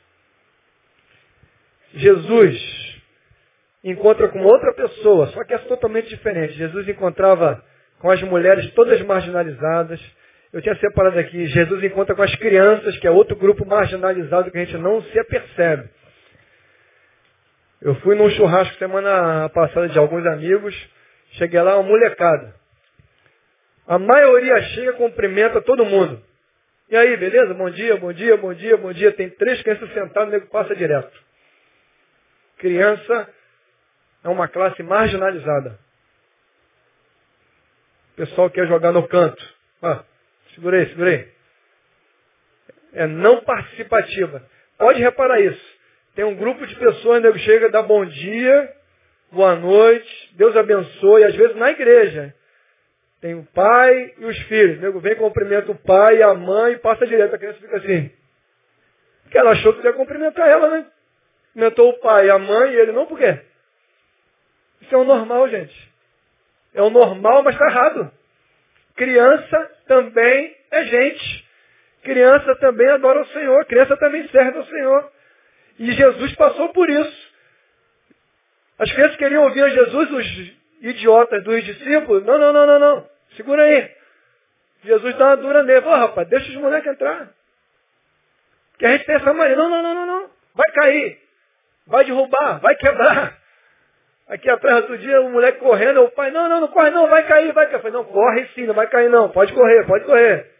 [1.93, 2.94] Jesus
[3.85, 6.53] encontra com outra pessoa, só que é totalmente diferente.
[6.53, 7.63] Jesus encontrava
[7.99, 10.01] com as mulheres todas marginalizadas.
[10.51, 14.57] Eu tinha separado aqui, Jesus encontra com as crianças, que é outro grupo marginalizado que
[14.57, 15.87] a gente não se apercebe.
[17.79, 20.75] Eu fui num churrasco semana passada de alguns amigos,
[21.33, 22.55] cheguei lá, uma molecada.
[23.85, 26.19] A maioria chega, cumprimenta todo mundo.
[26.89, 27.53] E aí, beleza?
[27.53, 29.11] Bom dia, bom dia, bom dia, bom dia.
[29.11, 31.13] Tem três crianças sentadas, o nego passa direto.
[32.57, 33.29] Criança
[34.25, 35.77] é uma classe marginalizada.
[38.13, 39.55] O pessoal quer jogar no canto.
[39.83, 40.03] Ah,
[40.55, 41.31] segurei, segurei.
[42.93, 44.41] É não participativa.
[44.79, 45.75] Pode reparar isso.
[46.15, 48.73] Tem um grupo de pessoas, nego chega, dá bom dia,
[49.31, 52.33] boa noite, Deus abençoe, às vezes na igreja.
[53.21, 54.79] Tem o pai e os filhos.
[54.79, 57.35] O nego vem, cumprimenta o pai, a mãe e passa direto.
[57.35, 58.11] A criança fica assim.
[59.21, 60.87] Porque ela achou que ia cumprimentar ela, né?
[61.53, 63.39] Cumprimentou o pai, a mãe e ele não, por quê?
[64.85, 65.93] Isso é o normal, gente.
[66.75, 68.11] É o normal, mas está errado.
[68.95, 71.45] Criança também é gente.
[72.03, 73.65] Criança também adora o Senhor.
[73.65, 75.11] Criança também serve ao Senhor.
[75.79, 77.33] E Jesus passou por isso.
[78.77, 82.23] As crianças queriam ouvir a Jesus, os idiotas dos discípulos.
[82.23, 83.09] Não, não, não, não, não.
[83.35, 83.91] Segura aí.
[84.83, 85.85] Jesus dá uma dura nele.
[85.85, 87.31] Ô, oh, rapaz, deixa os moleques entrar.
[88.77, 89.55] Que a gente tem essa mania.
[89.55, 90.29] Não, não, não, não, não.
[90.53, 91.19] Vai cair.
[91.87, 92.59] Vai derrubar.
[92.59, 93.44] Vai quebrar.
[94.27, 97.27] Aqui atrás outro dia, o moleque correndo, o pai, não, não, não corre não, vai
[97.27, 97.75] cair, vai cair.
[97.75, 100.51] Eu falei, não, corre sim, não vai cair não, pode correr, pode correr.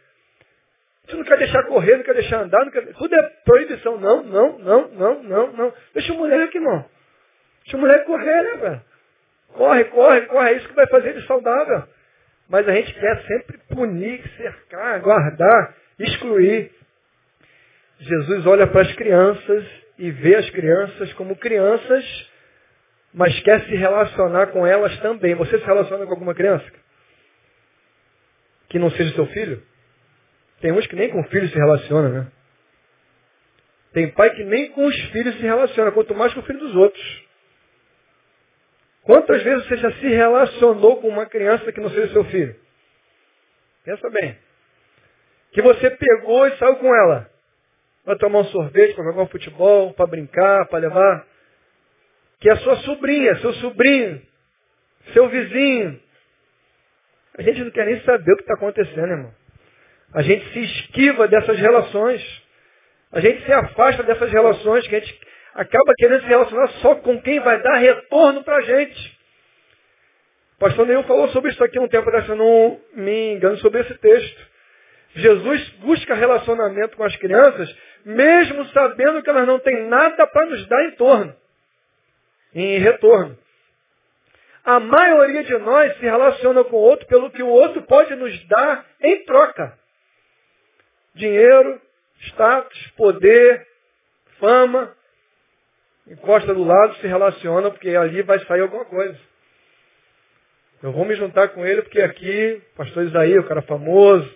[1.07, 2.86] Você não quer deixar correr, não quer deixar andar, não quer...
[2.93, 3.97] tudo é proibição.
[3.99, 5.74] Não, não, não, não, não, não.
[5.93, 6.86] Deixa o moleque, irmão.
[7.63, 8.82] Deixa o moleque correr, né, velho?
[9.53, 11.84] Corre, corre, corre, é isso que vai fazer ele saudável.
[12.49, 16.72] Mas a gente quer sempre punir, cercar, guardar, excluir.
[17.99, 19.66] Jesus olha para as crianças
[19.97, 22.32] e vê as crianças como crianças
[23.16, 25.34] mas quer se relacionar com elas também.
[25.36, 26.70] Você se relaciona com alguma criança?
[28.68, 29.63] Que não seja seu filho?
[30.59, 32.28] Tem uns que nem com filhos se relacionam, né?
[33.93, 36.76] Tem pai que nem com os filhos se relaciona, quanto mais com o filho dos
[36.76, 37.24] outros.
[39.03, 42.53] Quantas vezes você já se relacionou com uma criança que não seja seu filho?
[43.86, 44.38] Pensa bem.
[45.53, 47.32] Que você pegou e saiu com ela.
[48.03, 51.26] Para tomar um sorvete, para jogar um futebol, para brincar, para levar
[52.40, 54.22] que é sua sobrinha, seu sobrinho,
[55.14, 56.00] seu vizinho.
[57.38, 59.34] A gente não quer nem saber o que está acontecendo, irmão.
[60.14, 62.44] A gente se esquiva dessas relações.
[63.12, 65.20] A gente se afasta dessas relações que a gente
[65.54, 69.20] acaba querendo se relacionar só com quem vai dar retorno para a gente.
[70.56, 73.58] O pastor Neil falou sobre isso aqui um tempo atrás, se eu não me engano,
[73.58, 74.56] sobre esse texto.
[75.16, 77.74] Jesus busca relacionamento com as crianças,
[78.06, 81.36] mesmo sabendo que elas não têm nada para nos dar em torno
[82.56, 83.38] em retorno.
[84.64, 88.47] A maioria de nós se relaciona com o outro pelo que o outro pode nos
[88.47, 89.78] dar em troca.
[91.14, 91.80] Dinheiro,
[92.22, 93.68] status, poder,
[94.39, 94.91] fama.
[96.08, 99.20] encosta do lado, se relaciona, porque ali vai sair alguma coisa.
[100.82, 104.32] Eu vou me juntar com ele porque aqui, pastor Isaías, o cara famoso,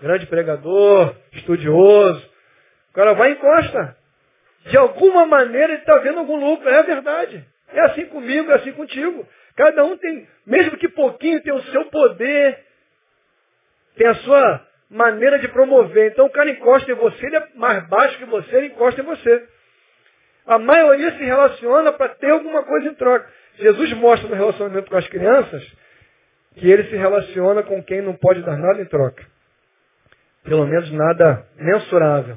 [0.00, 2.30] grande pregador, estudioso.
[2.90, 3.96] O cara vai e encosta.
[4.66, 6.68] De alguma maneira ele está vendo algum lucro.
[6.68, 7.44] É verdade.
[7.72, 9.26] É assim comigo, é assim contigo.
[9.56, 12.58] Cada um tem, mesmo que pouquinho, tem o seu poder,
[13.96, 16.12] tem a sua maneira de promover.
[16.12, 19.04] Então o cara encosta em você, ele é mais baixo que você, ele encosta em
[19.04, 19.48] você.
[20.46, 23.28] A maioria se relaciona para ter alguma coisa em troca.
[23.58, 25.62] Jesus mostra no relacionamento com as crianças
[26.56, 29.24] que ele se relaciona com quem não pode dar nada em troca.
[30.44, 32.36] Pelo menos nada mensurável.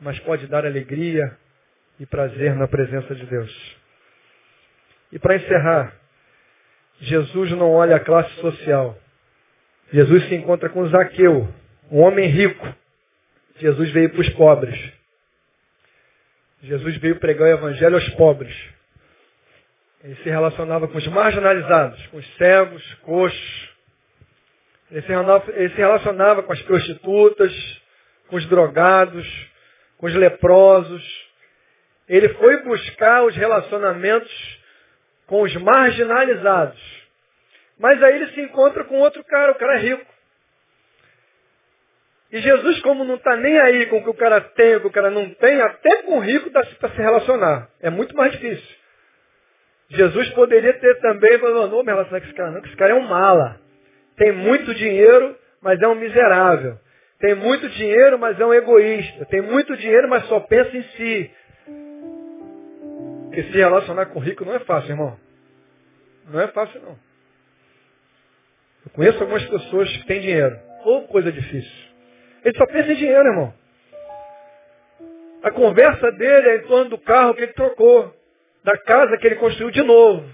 [0.00, 1.36] Mas pode dar alegria
[1.98, 3.76] e prazer na presença de Deus.
[5.12, 5.94] E para encerrar,
[7.00, 8.98] Jesus não olha a classe social.
[9.92, 11.48] Jesus se encontra com Zaqueu,
[11.90, 12.74] um homem rico.
[13.58, 14.92] Jesus veio para os pobres.
[16.62, 18.54] Jesus veio pregar o evangelho aos pobres.
[20.02, 23.68] Ele se relacionava com os marginalizados, com os cegos, coxos.
[24.90, 27.82] Ele se, relacionava, ele se relacionava com as prostitutas,
[28.28, 29.26] com os drogados,
[29.98, 31.28] com os leprosos.
[32.08, 34.58] Ele foi buscar os relacionamentos
[35.26, 36.80] com os marginalizados.
[37.78, 40.06] Mas aí ele se encontra com outro cara, o cara é rico.
[42.30, 44.86] E Jesus, como não está nem aí com o que o cara tem, o que
[44.86, 47.68] o cara não tem, até com o rico dá para se relacionar.
[47.80, 48.76] É muito mais difícil.
[49.90, 52.92] Jesus poderia ter também falado, não me relacionar com esse cara não, que esse cara
[52.92, 53.58] é um mala.
[54.16, 56.78] Tem muito dinheiro, mas é um miserável.
[57.20, 59.24] Tem muito dinheiro, mas é um egoísta.
[59.26, 61.30] Tem muito dinheiro, mas só pensa em si.
[63.24, 65.18] Porque se relacionar com rico não é fácil, irmão.
[66.28, 66.96] Não é fácil, não.
[68.86, 70.58] Eu conheço algumas pessoas que têm dinheiro.
[70.84, 71.88] Ou coisa difícil.
[72.44, 73.54] Ele só pensa em dinheiro, irmão.
[75.42, 78.14] A conversa dele é em torno do carro que ele trocou
[78.64, 80.28] da casa que ele construiu de novo.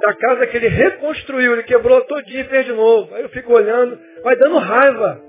[0.00, 3.14] Da casa que ele reconstruiu, ele quebrou todinho e fez de novo.
[3.14, 5.25] Aí eu fico olhando, vai dando raiva.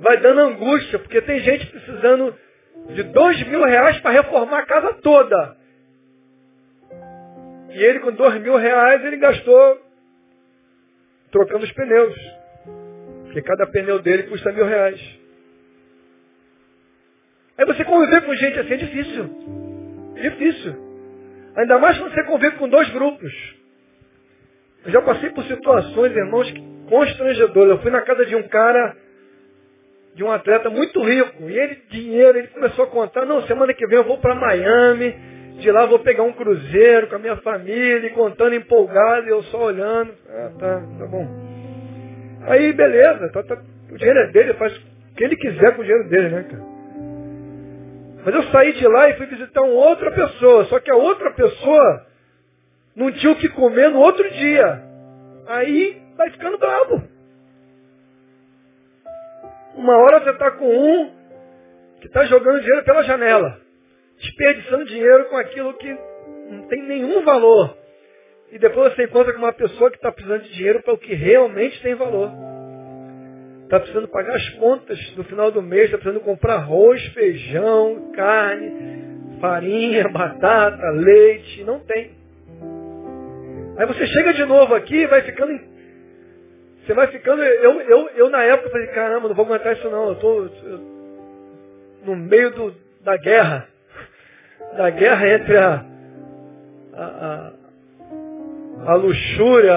[0.00, 2.34] Vai dando angústia, porque tem gente precisando
[2.90, 5.56] de dois mil reais para reformar a casa toda.
[7.70, 9.80] E ele com dois mil reais ele gastou
[11.30, 12.16] trocando os pneus.
[13.24, 15.00] Porque cada pneu dele custa mil reais.
[17.58, 20.14] Aí você conviver com gente assim é difícil.
[20.14, 20.88] Difícil.
[21.56, 23.32] Ainda mais quando você convive com dois grupos.
[24.84, 26.52] Eu já passei por situações, irmãos,
[26.88, 27.70] constrangedoras.
[27.70, 28.96] Eu fui na casa de um cara,
[30.18, 31.48] de um atleta muito rico.
[31.48, 35.14] E ele, dinheiro, ele começou a contar, não, semana que vem eu vou para Miami,
[35.60, 39.44] de lá vou pegar um cruzeiro com a minha família, e contando empolgado, e eu
[39.44, 40.12] só olhando.
[40.28, 41.24] Ah, tá, tá bom.
[42.48, 43.62] Aí, beleza, tá, tá,
[43.92, 46.78] o dinheiro é dele, faz o que ele quiser com o dinheiro dele, né, cara?
[48.24, 50.64] Mas eu saí de lá e fui visitar uma outra pessoa.
[50.64, 52.06] Só que a outra pessoa
[52.96, 54.82] não tinha o que comer no outro dia.
[55.46, 57.04] Aí vai ficando bravo.
[59.78, 61.10] Uma hora você está com um
[62.00, 63.60] que está jogando dinheiro pela janela.
[64.18, 65.96] Desperdiçando dinheiro com aquilo que
[66.50, 67.76] não tem nenhum valor.
[68.50, 71.14] E depois você encontra com uma pessoa que está precisando de dinheiro para o que
[71.14, 72.28] realmente tem valor.
[73.64, 79.38] Está precisando pagar as contas no final do mês, está precisando comprar arroz, feijão, carne,
[79.40, 81.62] farinha, batata, leite.
[81.62, 82.10] Não tem.
[83.76, 85.77] Aí você chega de novo aqui vai ficando.
[86.88, 87.42] Você vai ficando.
[87.42, 90.06] Eu, eu, eu na época falei, caramba, não vou aguentar isso não.
[90.06, 90.50] Eu estou
[92.06, 93.68] no meio do, da guerra.
[94.76, 95.84] Da guerra entre a,
[96.94, 97.52] a,
[98.86, 99.74] a, a luxúria,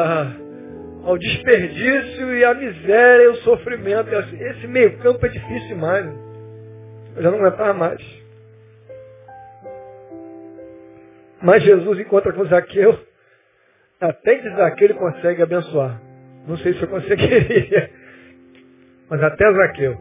[1.05, 4.09] ao desperdício e à miséria e ao sofrimento.
[4.09, 6.05] Esse meio campo é difícil demais.
[7.15, 8.01] Eu já não aguentava mais.
[11.41, 12.99] Mas Jesus encontra com Zaqueu.
[13.99, 16.10] Até que Zaqueu ele consegue abençoar.
[16.47, 17.89] Não sei se eu conseguiria.
[19.09, 19.97] Mas até Zaqueu.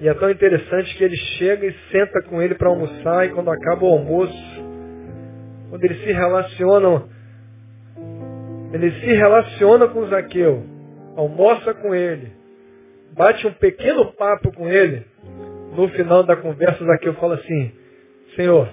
[0.00, 3.26] E é tão interessante que ele chega e senta com ele para almoçar.
[3.26, 4.64] E quando acaba o almoço,
[5.70, 7.08] quando eles se relacionam
[8.72, 10.64] ele se relaciona com Zaqueu,
[11.14, 12.32] almoça com ele,
[13.12, 15.04] bate um pequeno papo com ele.
[15.76, 17.72] No final da conversa, Zaqueu fala assim:
[18.34, 18.68] Senhor,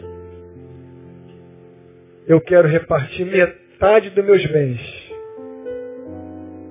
[2.27, 5.08] eu quero repartir metade dos meus bens.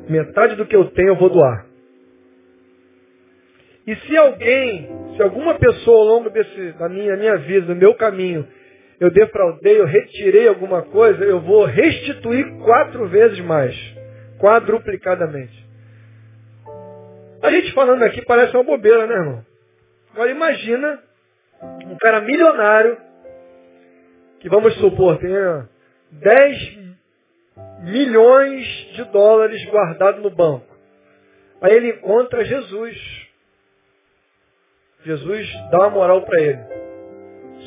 [0.08, 1.66] Metade do que eu tenho eu vou doar.
[3.86, 7.94] E se alguém, se alguma pessoa ao longo desse, da minha, minha vida, do meu
[7.94, 8.46] caminho,
[9.00, 13.74] eu defraudei, eu retirei alguma coisa, eu vou restituir quatro vezes mais,
[14.38, 15.66] quadruplicadamente.
[17.42, 19.46] A gente falando aqui parece uma bobeira, né, irmão?
[20.12, 21.02] Agora imagina
[21.62, 22.96] Um cara milionário,
[24.40, 25.30] que vamos supor, tem
[26.10, 26.87] 10
[27.80, 30.66] milhões de dólares guardados no banco.
[31.60, 32.96] Aí ele encontra Jesus.
[35.04, 36.58] Jesus dá uma moral para ele.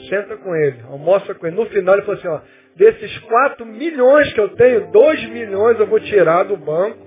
[0.10, 1.56] Senta com ele, almoça com ele.
[1.56, 2.42] No final ele falou assim, ó,
[2.76, 7.00] desses 4 milhões que eu tenho, 2 milhões eu vou tirar do banco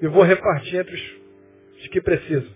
[0.00, 2.50] e vou repartir entre os, os que precisam.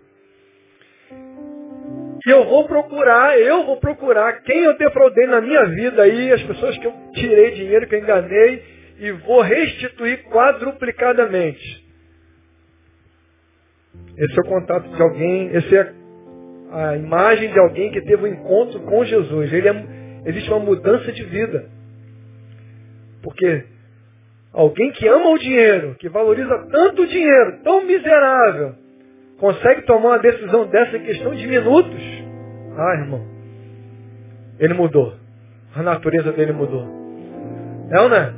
[2.26, 6.42] E eu vou procurar, eu vou procurar quem eu defraudei na minha vida aí, as
[6.42, 8.62] pessoas que eu tirei dinheiro, que eu enganei,
[8.98, 11.86] e vou restituir quadruplicadamente.
[14.16, 15.94] Esse é o contato de alguém, essa é
[16.72, 19.52] a imagem de alguém que teve um encontro com Jesus.
[19.52, 19.86] Ele é,
[20.26, 21.70] existe uma mudança de vida.
[23.22, 23.64] Porque
[24.52, 28.74] alguém que ama o dinheiro, que valoriza tanto o dinheiro, tão miserável,
[29.38, 32.02] consegue tomar uma decisão dessa em questão de minutos.
[32.76, 33.24] Ah, irmão,
[34.58, 35.14] ele mudou.
[35.74, 36.86] A natureza dele mudou.
[37.90, 38.37] É ou não é?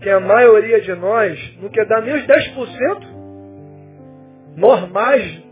[0.00, 3.16] Que a maioria de nós não quer dar nem os 10%
[4.56, 5.42] normais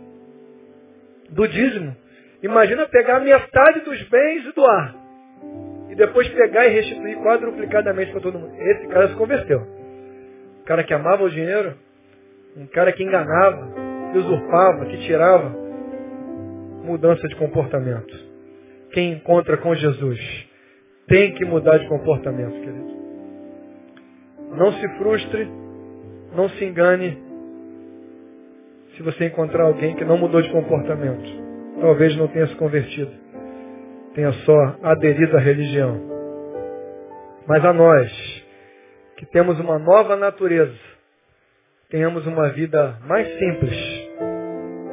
[1.31, 1.97] do dízimo.
[2.43, 4.95] Imagina pegar metade dos bens e doar.
[5.91, 8.55] E depois pegar e restituir quadruplicadamente para todo mundo.
[8.59, 9.61] Esse cara se converteu.
[10.61, 11.75] Um cara que amava o dinheiro,
[12.57, 13.69] um cara que enganava,
[14.13, 15.65] que usurpava, que tirava.
[16.85, 18.15] Mudança de comportamento.
[18.93, 20.21] Quem encontra com Jesus
[21.09, 22.94] tem que mudar de comportamento, querido.
[24.51, 25.49] Não se frustre,
[26.35, 27.23] não se engane,
[28.97, 31.45] se você encontrar alguém que não mudou de comportamento.
[31.81, 33.11] Talvez não tenha se convertido.
[34.15, 36.01] Tenha só aderido à religião.
[37.47, 38.45] Mas a nós,
[39.17, 40.79] que temos uma nova natureza,
[41.91, 43.77] tenhamos uma vida mais simples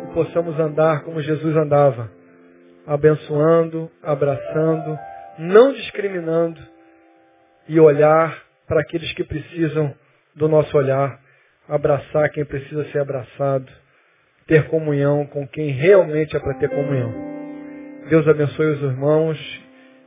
[0.03, 2.11] e possamos andar como Jesus andava,
[2.85, 4.97] abençoando, abraçando,
[5.37, 6.59] não discriminando
[7.67, 9.93] e olhar para aqueles que precisam
[10.33, 11.19] do nosso olhar,
[11.67, 13.69] abraçar quem precisa ser abraçado,
[14.47, 17.13] ter comunhão com quem realmente é para ter comunhão.
[18.09, 19.61] Deus abençoe os irmãos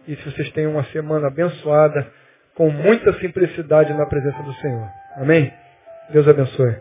[0.09, 2.11] e se vocês tenham uma semana abençoada,
[2.55, 4.89] com muita simplicidade na presença do Senhor.
[5.19, 5.53] Amém?
[6.09, 6.75] Deus abençoe.